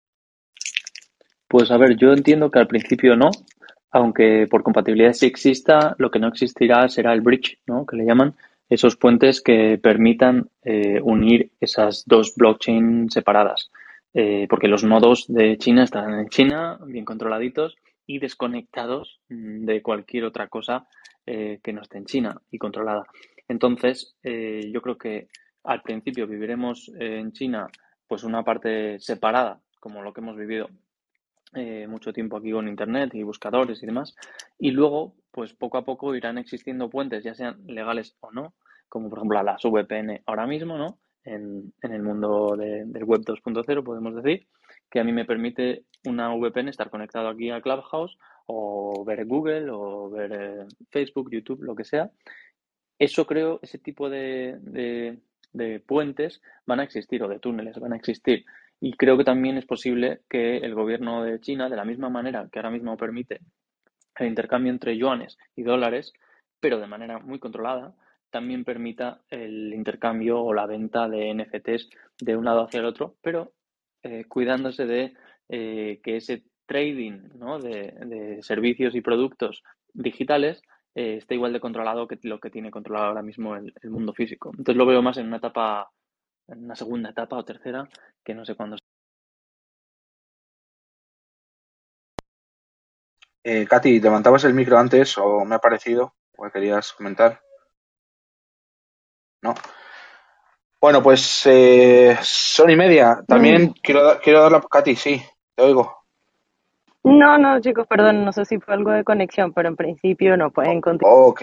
Pues 1.49 1.70
a 1.70 1.77
ver, 1.77 1.97
yo 1.97 2.12
entiendo 2.12 2.51
que 2.51 2.59
al 2.59 2.66
principio 2.66 3.16
no, 3.16 3.31
aunque 3.90 4.49
por 4.51 4.62
compatibilidad 4.62 5.12
sí 5.12 5.27
exista, 5.27 5.94
lo 5.99 6.11
que 6.11 6.18
no 6.18 6.29
existirá 6.29 6.88
será 6.88 7.12
el 7.12 7.20
bridge, 7.20 7.59
¿no? 7.66 7.87
Que 7.87 7.97
le 7.97 8.05
llaman 8.05 8.35
esos 8.68 8.97
puentes 8.97 9.40
que 9.40 9.79
permitan 9.81 10.51
eh, 10.62 11.01
unir 11.03 11.53
esas 11.61 12.05
dos 12.07 12.35
blockchain 12.35 13.11
separadas. 13.11 13.70
Eh, 14.14 14.46
porque 14.48 14.68
los 14.68 14.85
nodos 14.85 15.27
de 15.29 15.59
China 15.59 15.83
están 15.83 16.18
en 16.18 16.29
China, 16.29 16.79
bien 16.87 17.05
controladitos 17.05 17.77
y 18.07 18.18
desconectados 18.20 19.20
de 19.29 19.83
cualquier 19.83 20.24
otra 20.24 20.48
cosa 20.48 20.87
eh, 21.27 21.59
que 21.62 21.72
no 21.72 21.83
esté 21.83 21.98
en 21.98 22.05
China 22.05 22.40
y 22.50 22.59
controlada. 22.59 23.07
Entonces, 23.48 24.16
eh, 24.22 24.70
yo 24.72 24.81
creo 24.83 24.96
que 24.96 25.29
al 25.64 25.83
principio 25.83 26.27
viviremos 26.27 26.90
en 26.98 27.33
China 27.33 27.66
pues 28.07 28.24
una 28.24 28.44
parte 28.44 28.98
separada, 29.00 29.61
como 29.81 30.03
lo 30.03 30.12
que 30.12 30.20
hemos 30.20 30.37
vivido 30.37 30.68
eh, 31.55 31.87
mucho 31.88 32.12
tiempo 32.12 32.37
aquí 32.37 32.50
con 32.50 32.68
Internet 32.68 33.14
y 33.14 33.22
buscadores 33.22 33.83
y 33.83 33.87
demás, 33.87 34.14
y 34.59 34.72
luego, 34.72 35.14
pues 35.31 35.53
poco 35.55 35.79
a 35.79 35.85
poco 35.85 36.14
irán 36.14 36.37
existiendo 36.37 36.90
puentes, 36.90 37.22
ya 37.22 37.35
sean 37.35 37.64
legales 37.66 38.16
o 38.20 38.33
no, 38.33 38.55
como 38.88 39.09
por 39.09 39.18
ejemplo 39.18 39.42
las 39.42 39.62
VPN 39.62 40.22
ahora 40.27 40.46
mismo, 40.46 40.77
¿no? 40.77 40.98
En, 41.24 41.72
en 41.82 41.92
el 41.92 42.02
mundo 42.02 42.56
de, 42.56 42.84
del 42.87 43.04
web 43.04 43.22
2.0, 43.22 43.82
podemos 43.82 44.14
decir, 44.14 44.46
que 44.90 45.00
a 45.00 45.04
mí 45.04 45.12
me 45.12 45.24
permite 45.24 45.84
una 46.06 46.34
VPN 46.34 46.68
estar 46.68 46.90
conectado 46.90 47.28
aquí 47.28 47.50
a 47.50 47.60
Clubhouse 47.60 48.18
o 48.46 49.04
ver 49.04 49.24
Google 49.24 49.68
o 49.70 50.10
ver 50.10 50.32
eh, 50.32 50.66
Facebook, 50.90 51.30
YouTube, 51.30 51.62
lo 51.62 51.74
que 51.74 51.84
sea. 51.84 52.10
Eso 52.98 53.26
creo, 53.26 53.58
ese 53.62 53.78
tipo 53.78 54.08
de, 54.08 54.58
de, 54.60 55.18
de 55.52 55.80
puentes 55.80 56.42
van 56.66 56.80
a 56.80 56.84
existir 56.84 57.22
o 57.22 57.28
de 57.28 57.40
túneles 57.40 57.78
van 57.78 57.92
a 57.92 57.96
existir. 57.96 58.44
Y 58.80 58.92
creo 58.96 59.16
que 59.16 59.24
también 59.24 59.56
es 59.56 59.64
posible 59.66 60.20
que 60.28 60.58
el 60.58 60.74
gobierno 60.74 61.24
de 61.24 61.40
China, 61.40 61.68
de 61.68 61.76
la 61.76 61.84
misma 61.84 62.10
manera 62.10 62.48
que 62.52 62.58
ahora 62.58 62.70
mismo 62.70 62.96
permite 62.96 63.40
el 64.18 64.26
intercambio 64.28 64.70
entre 64.70 64.96
yuanes 64.96 65.38
y 65.56 65.62
dólares, 65.62 66.12
pero 66.60 66.78
de 66.78 66.87
manera 66.87 67.18
muy 67.18 67.38
controlada, 67.38 67.94
también 68.35 68.64
permita 68.64 69.20
el 69.31 69.73
intercambio 69.73 70.42
o 70.42 70.53
la 70.53 70.66
venta 70.66 71.09
de 71.09 71.33
NFTs 71.33 71.88
de 72.20 72.37
un 72.37 72.44
lado 72.44 72.64
hacia 72.64 72.81
el 72.81 72.87
otro, 72.87 73.14
pero 73.23 73.53
eh, 74.03 74.25
cuidándose 74.25 74.87
de 74.87 75.14
eh, 75.49 76.01
que 76.03 76.16
ese 76.16 76.42
trading 76.66 77.29
de, 77.62 78.38
servicios 78.42 78.97
y 78.97 79.03
productos 79.03 79.62
digitales 79.92 80.62
eh, 80.97 81.18
esté 81.18 81.37
igual 81.37 81.53
de 81.53 81.61
controlado 81.61 82.09
que 82.09 82.18
lo 82.25 82.40
que 82.40 82.51
tiene 82.51 82.73
controlado 82.73 83.07
ahora 83.07 83.23
mismo 83.23 83.55
el, 83.55 83.73
mundo 83.85 84.12
físico. 84.12 84.51
Entonces 84.51 84.75
lo 84.75 84.87
veo 84.87 85.01
más 85.01 85.16
en 85.18 85.29
una 85.29 85.37
etapa, 85.37 85.92
en 86.49 86.64
una 86.64 86.75
segunda 86.75 87.11
etapa 87.11 87.37
o 87.37 87.44
tercera, 87.44 87.88
que 88.25 88.35
no 88.35 88.44
sé 88.44 88.57
cuándo. 88.57 88.79
Eh, 93.44 93.64
Katy, 93.64 94.01
¿levantabas 94.01 94.42
el 94.42 94.55
micro 94.55 94.77
antes 94.77 95.16
o 95.18 95.44
me 95.44 95.55
ha 95.55 95.61
parecido? 95.61 96.16
¿O 96.37 96.51
querías 96.51 96.92
comentar? 96.94 97.43
No. 99.44 99.54
Bueno, 100.80 101.02
pues 101.02 101.42
eh, 101.44 102.16
son 102.22 102.70
y 102.70 102.76
media. 102.76 103.22
También 103.28 103.64
mm. 103.64 103.74
quiero, 103.83 104.18
quiero 104.22 104.40
dar 104.40 104.52
la... 104.52 104.61
Katy, 104.62 104.96
sí, 104.96 105.22
te 105.54 105.62
oigo. 105.62 105.98
No, 107.02 107.37
no, 107.37 107.61
chicos, 107.61 107.87
perdón, 107.87 108.24
no 108.24 108.33
sé 108.33 108.46
si 108.46 108.59
fue 108.59 108.72
algo 108.72 108.90
de 108.90 109.04
conexión, 109.04 109.52
pero 109.52 109.68
en 109.68 109.76
principio 109.76 110.38
no 110.38 110.50
pueden 110.50 110.80
continuar. 110.80 111.14
Ok. 111.14 111.42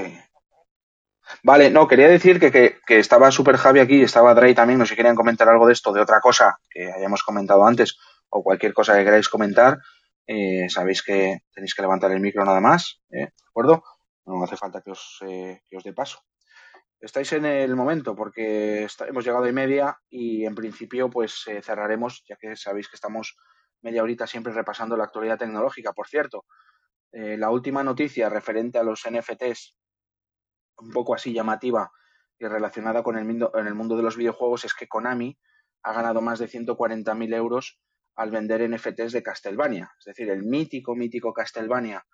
Vale, 1.43 1.69
no, 1.69 1.87
quería 1.87 2.07
decir 2.07 2.39
que, 2.39 2.51
que, 2.51 2.99
estaba 2.99 3.29
Super 3.29 3.57
Javi 3.57 3.79
aquí, 3.79 4.01
estaba 4.01 4.33
Dre 4.33 4.55
también, 4.55 4.79
no 4.79 4.85
sé 4.85 4.89
si 4.89 4.95
querían 4.95 5.15
comentar 5.15 5.47
algo 5.47 5.67
de 5.67 5.73
esto, 5.73 5.93
de 5.93 6.01
otra 6.01 6.19
cosa 6.19 6.57
que 6.67 6.91
hayamos 6.91 7.21
comentado 7.21 7.63
antes, 7.65 7.99
o 8.29 8.43
cualquier 8.43 8.73
cosa 8.73 8.97
que 8.97 9.03
queráis 9.03 9.29
comentar, 9.29 9.77
eh, 10.25 10.67
sabéis 10.69 11.03
que 11.03 11.41
tenéis 11.53 11.75
que 11.75 11.83
levantar 11.83 12.11
el 12.11 12.19
micro 12.19 12.43
nada 12.43 12.59
más, 12.59 12.99
¿eh? 13.11 13.27
¿de 13.27 13.47
acuerdo? 13.47 13.83
No 14.25 14.43
hace 14.43 14.57
falta 14.57 14.81
que 14.81 14.91
os, 14.91 15.19
eh, 15.27 15.61
que 15.69 15.77
os 15.77 15.83
dé 15.83 15.93
paso 15.93 16.23
estáis 17.01 17.33
en 17.33 17.45
el 17.45 17.75
momento 17.75 18.15
porque 18.15 18.87
hemos 19.07 19.25
llegado 19.25 19.45
a 19.45 19.51
media 19.51 19.97
y 20.09 20.45
en 20.45 20.53
principio 20.53 21.09
pues 21.09 21.43
eh, 21.47 21.61
cerraremos, 21.61 22.23
ya 22.27 22.35
que 22.35 22.55
sabéis 22.55 22.87
que 22.87 22.95
estamos 22.95 23.37
media 23.81 24.03
horita 24.03 24.27
siempre 24.27 24.53
repasando 24.53 24.95
la 24.95 25.05
actualidad 25.05 25.39
tecnológica. 25.39 25.93
Por 25.93 26.07
cierto, 26.07 26.45
eh, 27.11 27.37
la 27.37 27.49
última 27.49 27.83
noticia 27.83 28.29
referente 28.29 28.77
a 28.77 28.83
los 28.83 29.01
NFTs, 29.09 29.75
un 30.77 30.91
poco 30.91 31.15
así 31.15 31.33
llamativa 31.33 31.91
y 32.37 32.45
relacionada 32.45 33.01
con 33.01 33.17
el 33.17 33.25
mundo, 33.25 33.51
en 33.55 33.67
el 33.67 33.73
mundo 33.73 33.97
de 33.97 34.03
los 34.03 34.15
videojuegos, 34.15 34.65
es 34.65 34.73
que 34.73 34.87
Konami 34.87 35.37
ha 35.83 35.93
ganado 35.93 36.21
más 36.21 36.37
de 36.37 36.47
140.000 36.47 37.35
euros 37.35 37.79
al 38.15 38.29
vender 38.29 38.67
NFTs 38.69 39.11
de 39.11 39.23
Castlevania. 39.23 39.91
Es 39.97 40.05
decir, 40.05 40.29
el 40.29 40.43
mítico, 40.43 40.95
mítico 40.95 41.33
Castlevania, 41.33 42.05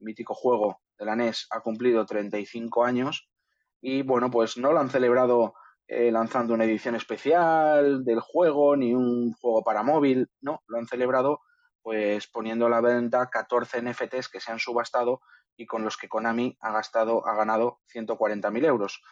mítico 0.00 0.34
juego 0.34 0.82
de 0.98 1.06
la 1.06 1.16
NES, 1.16 1.46
ha 1.50 1.60
cumplido 1.60 2.04
35 2.04 2.84
años 2.84 3.30
y 3.86 4.00
bueno, 4.00 4.30
pues 4.30 4.56
no 4.56 4.72
lo 4.72 4.80
han 4.80 4.88
celebrado 4.88 5.52
eh, 5.86 6.10
lanzando 6.10 6.54
una 6.54 6.64
edición 6.64 6.94
especial 6.94 8.02
del 8.02 8.18
juego 8.18 8.76
ni 8.76 8.94
un 8.94 9.34
juego 9.34 9.62
para 9.62 9.82
móvil, 9.82 10.26
no, 10.40 10.62
lo 10.68 10.78
han 10.78 10.86
celebrado 10.86 11.40
pues 11.82 12.26
poniendo 12.26 12.64
a 12.64 12.70
la 12.70 12.80
venta 12.80 13.28
14 13.28 13.82
NFTs 13.82 14.30
que 14.30 14.40
se 14.40 14.50
han 14.50 14.58
subastado 14.58 15.20
y 15.54 15.66
con 15.66 15.84
los 15.84 15.98
que 15.98 16.08
Konami 16.08 16.56
ha 16.62 16.72
gastado, 16.72 17.28
ha 17.28 17.36
ganado 17.36 17.80
140.000 17.94 18.64
euros. 18.64 19.02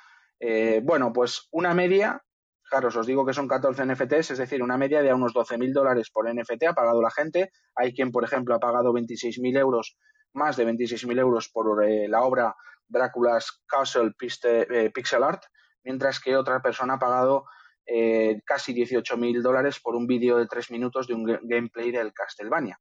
Eh, 0.41 0.81
bueno, 0.83 1.13
pues 1.13 1.49
una 1.51 1.75
media, 1.75 2.23
claro, 2.63 2.89
os 2.89 3.07
digo 3.07 3.27
que 3.27 3.35
son 3.35 3.49
14 3.49 3.85
NFTs, 3.85 4.31
es 4.31 4.39
decir, 4.39 4.63
una 4.63 4.79
media 4.79 5.03
de 5.03 5.11
a 5.11 5.15
unos 5.15 5.35
12.000 5.35 5.71
dólares 5.75 6.09
por 6.11 6.35
NFT 6.35 6.65
ha 6.69 6.73
pagado 6.73 7.03
la 7.03 7.11
gente. 7.11 7.51
Hay 7.75 7.93
quien, 7.93 8.11
por 8.11 8.25
ejemplo, 8.25 8.55
ha 8.55 8.59
pagado 8.59 8.95
26.000 8.95 9.59
euros, 9.59 9.99
más 10.33 10.57
de 10.57 10.67
26.000 10.67 11.21
euros 11.21 11.51
por 11.51 11.85
eh, 11.85 12.09
la 12.09 12.23
obra 12.23 12.55
Drácula's 12.93 13.63
Castle 13.67 14.13
eh, 14.21 14.91
Pixel 14.95 15.23
Art, 15.23 15.43
mientras 15.83 16.21
que 16.21 16.37
otra 16.37 16.61
persona 16.61 16.95
ha 16.95 16.99
pagado 16.99 17.47
eh, 17.87 18.41
casi 18.45 18.75
18.000 18.75 19.43
dólares 19.43 19.81
por 19.81 19.97
un 19.97 20.07
vídeo 20.07 20.37
de 20.37 20.47
tres 20.47 20.71
minutos 20.71 21.07
de 21.07 21.15
un 21.15 21.25
gameplay 21.43 21.91
del 21.91 22.13
Castlevania. 22.13 22.79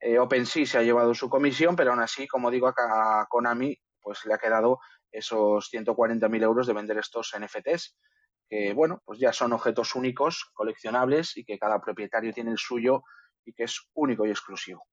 Eh, 0.00 0.18
OpenSea 0.18 0.66
se 0.66 0.78
ha 0.78 0.82
llevado 0.82 1.14
su 1.14 1.28
comisión, 1.28 1.76
pero 1.76 1.90
aún 1.90 2.00
así, 2.00 2.26
como 2.26 2.50
digo, 2.50 2.68
a 2.68 3.26
Konami 3.28 3.76
pues 4.00 4.24
le 4.24 4.34
ha 4.34 4.38
quedado 4.38 4.80
esos 5.12 5.70
140.000 5.72 6.42
euros 6.42 6.66
de 6.66 6.72
vender 6.72 6.98
estos 6.98 7.32
NFTs, 7.38 7.96
que 8.48 8.72
bueno, 8.72 9.00
pues 9.04 9.20
ya 9.20 9.32
son 9.32 9.52
objetos 9.52 9.94
únicos, 9.94 10.50
coleccionables 10.54 11.36
y 11.36 11.44
que 11.44 11.58
cada 11.58 11.80
propietario 11.80 12.32
tiene 12.32 12.50
el 12.50 12.58
suyo 12.58 13.02
y 13.44 13.52
que 13.52 13.64
es 13.64 13.88
único 13.94 14.26
y 14.26 14.30
exclusivo. 14.30 14.86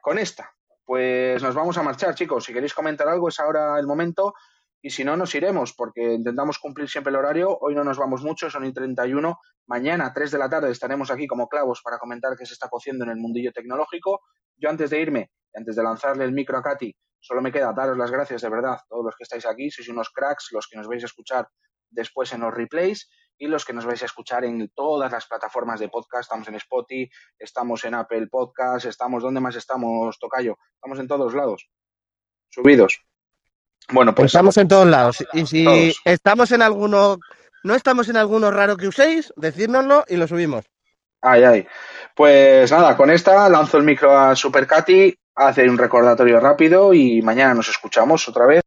Con 0.00 0.18
esta 0.18 0.54
pues 0.84 1.42
nos 1.42 1.54
vamos 1.54 1.78
a 1.78 1.82
marchar, 1.82 2.14
chicos. 2.14 2.44
Si 2.44 2.52
queréis 2.52 2.74
comentar 2.74 3.08
algo, 3.08 3.28
es 3.28 3.40
ahora 3.40 3.78
el 3.78 3.86
momento. 3.86 4.34
Y 4.82 4.90
si 4.90 5.02
no, 5.02 5.16
nos 5.16 5.34
iremos, 5.34 5.72
porque 5.72 6.12
intentamos 6.12 6.58
cumplir 6.58 6.88
siempre 6.88 7.10
el 7.10 7.16
horario. 7.16 7.56
Hoy 7.58 7.74
no 7.74 7.84
nos 7.84 7.96
vamos 7.96 8.22
mucho, 8.22 8.50
son 8.50 8.66
y 8.66 8.72
31. 8.72 9.38
Mañana, 9.66 10.12
3 10.12 10.30
de 10.30 10.38
la 10.38 10.50
tarde, 10.50 10.70
estaremos 10.70 11.10
aquí 11.10 11.26
como 11.26 11.48
clavos 11.48 11.80
para 11.82 11.98
comentar 11.98 12.36
qué 12.36 12.44
se 12.44 12.52
está 12.52 12.68
cociendo 12.68 13.04
en 13.04 13.10
el 13.10 13.16
mundillo 13.16 13.50
tecnológico. 13.50 14.20
Yo 14.56 14.68
antes 14.68 14.90
de 14.90 15.00
irme, 15.00 15.30
antes 15.54 15.74
de 15.74 15.82
lanzarle 15.82 16.24
el 16.24 16.32
micro 16.32 16.58
a 16.58 16.62
Katy, 16.62 16.94
solo 17.18 17.40
me 17.40 17.50
queda 17.50 17.72
daros 17.72 17.96
las 17.96 18.10
gracias 18.10 18.42
de 18.42 18.50
verdad, 18.50 18.78
todos 18.86 19.06
los 19.06 19.16
que 19.16 19.22
estáis 19.22 19.46
aquí. 19.46 19.70
Sois 19.70 19.88
unos 19.88 20.10
cracks, 20.10 20.48
los 20.52 20.68
que 20.68 20.76
nos 20.76 20.86
vais 20.86 21.02
a 21.02 21.06
escuchar 21.06 21.48
después 21.88 22.30
en 22.34 22.42
los 22.42 22.52
replays 22.52 23.08
y 23.38 23.46
los 23.46 23.64
que 23.64 23.72
nos 23.72 23.84
vais 23.84 24.02
a 24.02 24.06
escuchar 24.06 24.44
en 24.44 24.68
todas 24.74 25.10
las 25.10 25.26
plataformas 25.26 25.80
de 25.80 25.88
podcast. 25.88 26.22
Estamos 26.22 26.48
en 26.48 26.54
Spotify, 26.56 27.10
estamos 27.38 27.84
en 27.84 27.94
Apple 27.94 28.26
Podcast, 28.28 28.86
estamos, 28.86 29.22
¿dónde 29.22 29.40
más 29.40 29.56
estamos, 29.56 30.18
Tocayo? 30.18 30.56
Estamos 30.74 30.98
en 30.98 31.08
todos 31.08 31.34
lados, 31.34 31.68
subidos. 32.50 33.00
Bueno, 33.90 34.14
pues 34.14 34.26
estamos 34.26 34.56
en 34.56 34.68
todos 34.68 34.86
lados. 34.86 35.24
Y 35.32 35.46
si 35.46 35.92
estamos 36.04 36.52
en 36.52 36.62
alguno, 36.62 37.18
no 37.62 37.74
estamos 37.74 38.08
en 38.08 38.16
alguno 38.16 38.50
raro 38.50 38.76
que 38.76 38.88
uséis, 38.88 39.32
decírnoslo 39.36 40.04
y 40.08 40.16
lo 40.16 40.26
subimos. 40.26 40.64
Ay, 41.20 41.42
ay. 41.42 41.66
Pues 42.14 42.70
nada, 42.70 42.96
con 42.96 43.10
esta 43.10 43.48
lanzo 43.48 43.78
el 43.78 43.84
micro 43.84 44.16
a 44.16 44.36
Super 44.36 44.66
Katy, 44.66 45.14
hace 45.34 45.68
un 45.68 45.78
recordatorio 45.78 46.40
rápido 46.40 46.94
y 46.94 47.22
mañana 47.22 47.54
nos 47.54 47.68
escuchamos 47.68 48.28
otra 48.28 48.46
vez. 48.46 48.63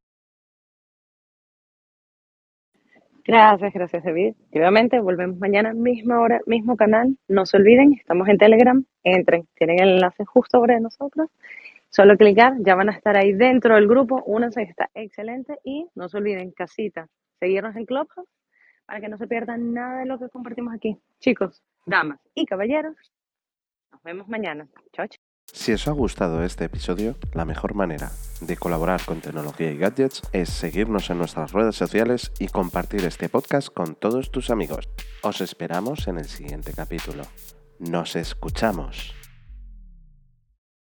Gracias, 3.27 3.73
gracias 3.73 4.05
David. 4.05 4.35
Y 4.51 4.59
obviamente 4.59 5.01
volvemos 5.01 5.37
mañana, 5.37 5.73
misma 5.73 6.21
hora, 6.21 6.41
mismo 6.47 6.77
canal. 6.77 7.17
No 7.27 7.45
se 7.45 7.57
olviden, 7.57 7.93
estamos 7.93 8.29
en 8.29 8.37
Telegram, 8.37 8.85
entren, 9.03 9.47
tienen 9.55 9.81
el 9.81 9.89
enlace 9.95 10.25
justo 10.25 10.59
sobre 10.59 10.79
nosotros. 10.79 11.29
Solo 11.89 12.17
clicar, 12.17 12.53
ya 12.59 12.75
van 12.75 12.89
a 12.89 12.93
estar 12.93 13.17
ahí 13.17 13.33
dentro 13.33 13.75
del 13.75 13.87
grupo, 13.87 14.23
únanse, 14.25 14.63
está 14.63 14.89
excelente. 14.95 15.59
Y 15.65 15.87
no 15.95 16.09
se 16.09 16.17
olviden, 16.17 16.51
casita, 16.51 17.07
seguirnos 17.39 17.75
en 17.75 17.85
Clubhouse 17.85 18.29
para 18.85 19.01
que 19.01 19.09
no 19.09 19.17
se 19.17 19.27
pierdan 19.27 19.73
nada 19.73 19.99
de 19.99 20.05
lo 20.05 20.19
que 20.19 20.29
compartimos 20.29 20.73
aquí. 20.73 20.97
Chicos, 21.19 21.61
damas 21.85 22.19
y 22.33 22.45
caballeros, 22.45 22.95
nos 23.91 24.03
vemos 24.03 24.29
mañana. 24.29 24.69
Chao, 24.93 25.07
chao. 25.07 25.26
Si 25.51 25.73
os 25.73 25.87
ha 25.87 25.91
gustado 25.91 26.43
este 26.43 26.65
episodio, 26.65 27.15
la 27.33 27.45
mejor 27.45 27.73
manera 27.73 28.11
de 28.41 28.57
colaborar 28.57 29.03
con 29.03 29.21
tecnología 29.21 29.71
y 29.71 29.77
gadgets 29.77 30.21
es 30.31 30.49
seguirnos 30.49 31.09
en 31.09 31.17
nuestras 31.17 31.51
redes 31.51 31.75
sociales 31.75 32.31
y 32.39 32.47
compartir 32.47 33.03
este 33.05 33.29
podcast 33.29 33.69
con 33.69 33.95
todos 33.95 34.31
tus 34.31 34.49
amigos. 34.49 34.87
Os 35.23 35.41
esperamos 35.41 36.07
en 36.07 36.19
el 36.19 36.27
siguiente 36.27 36.73
capítulo. 36.73 37.23
Nos 37.79 38.15
escuchamos. 38.15 39.16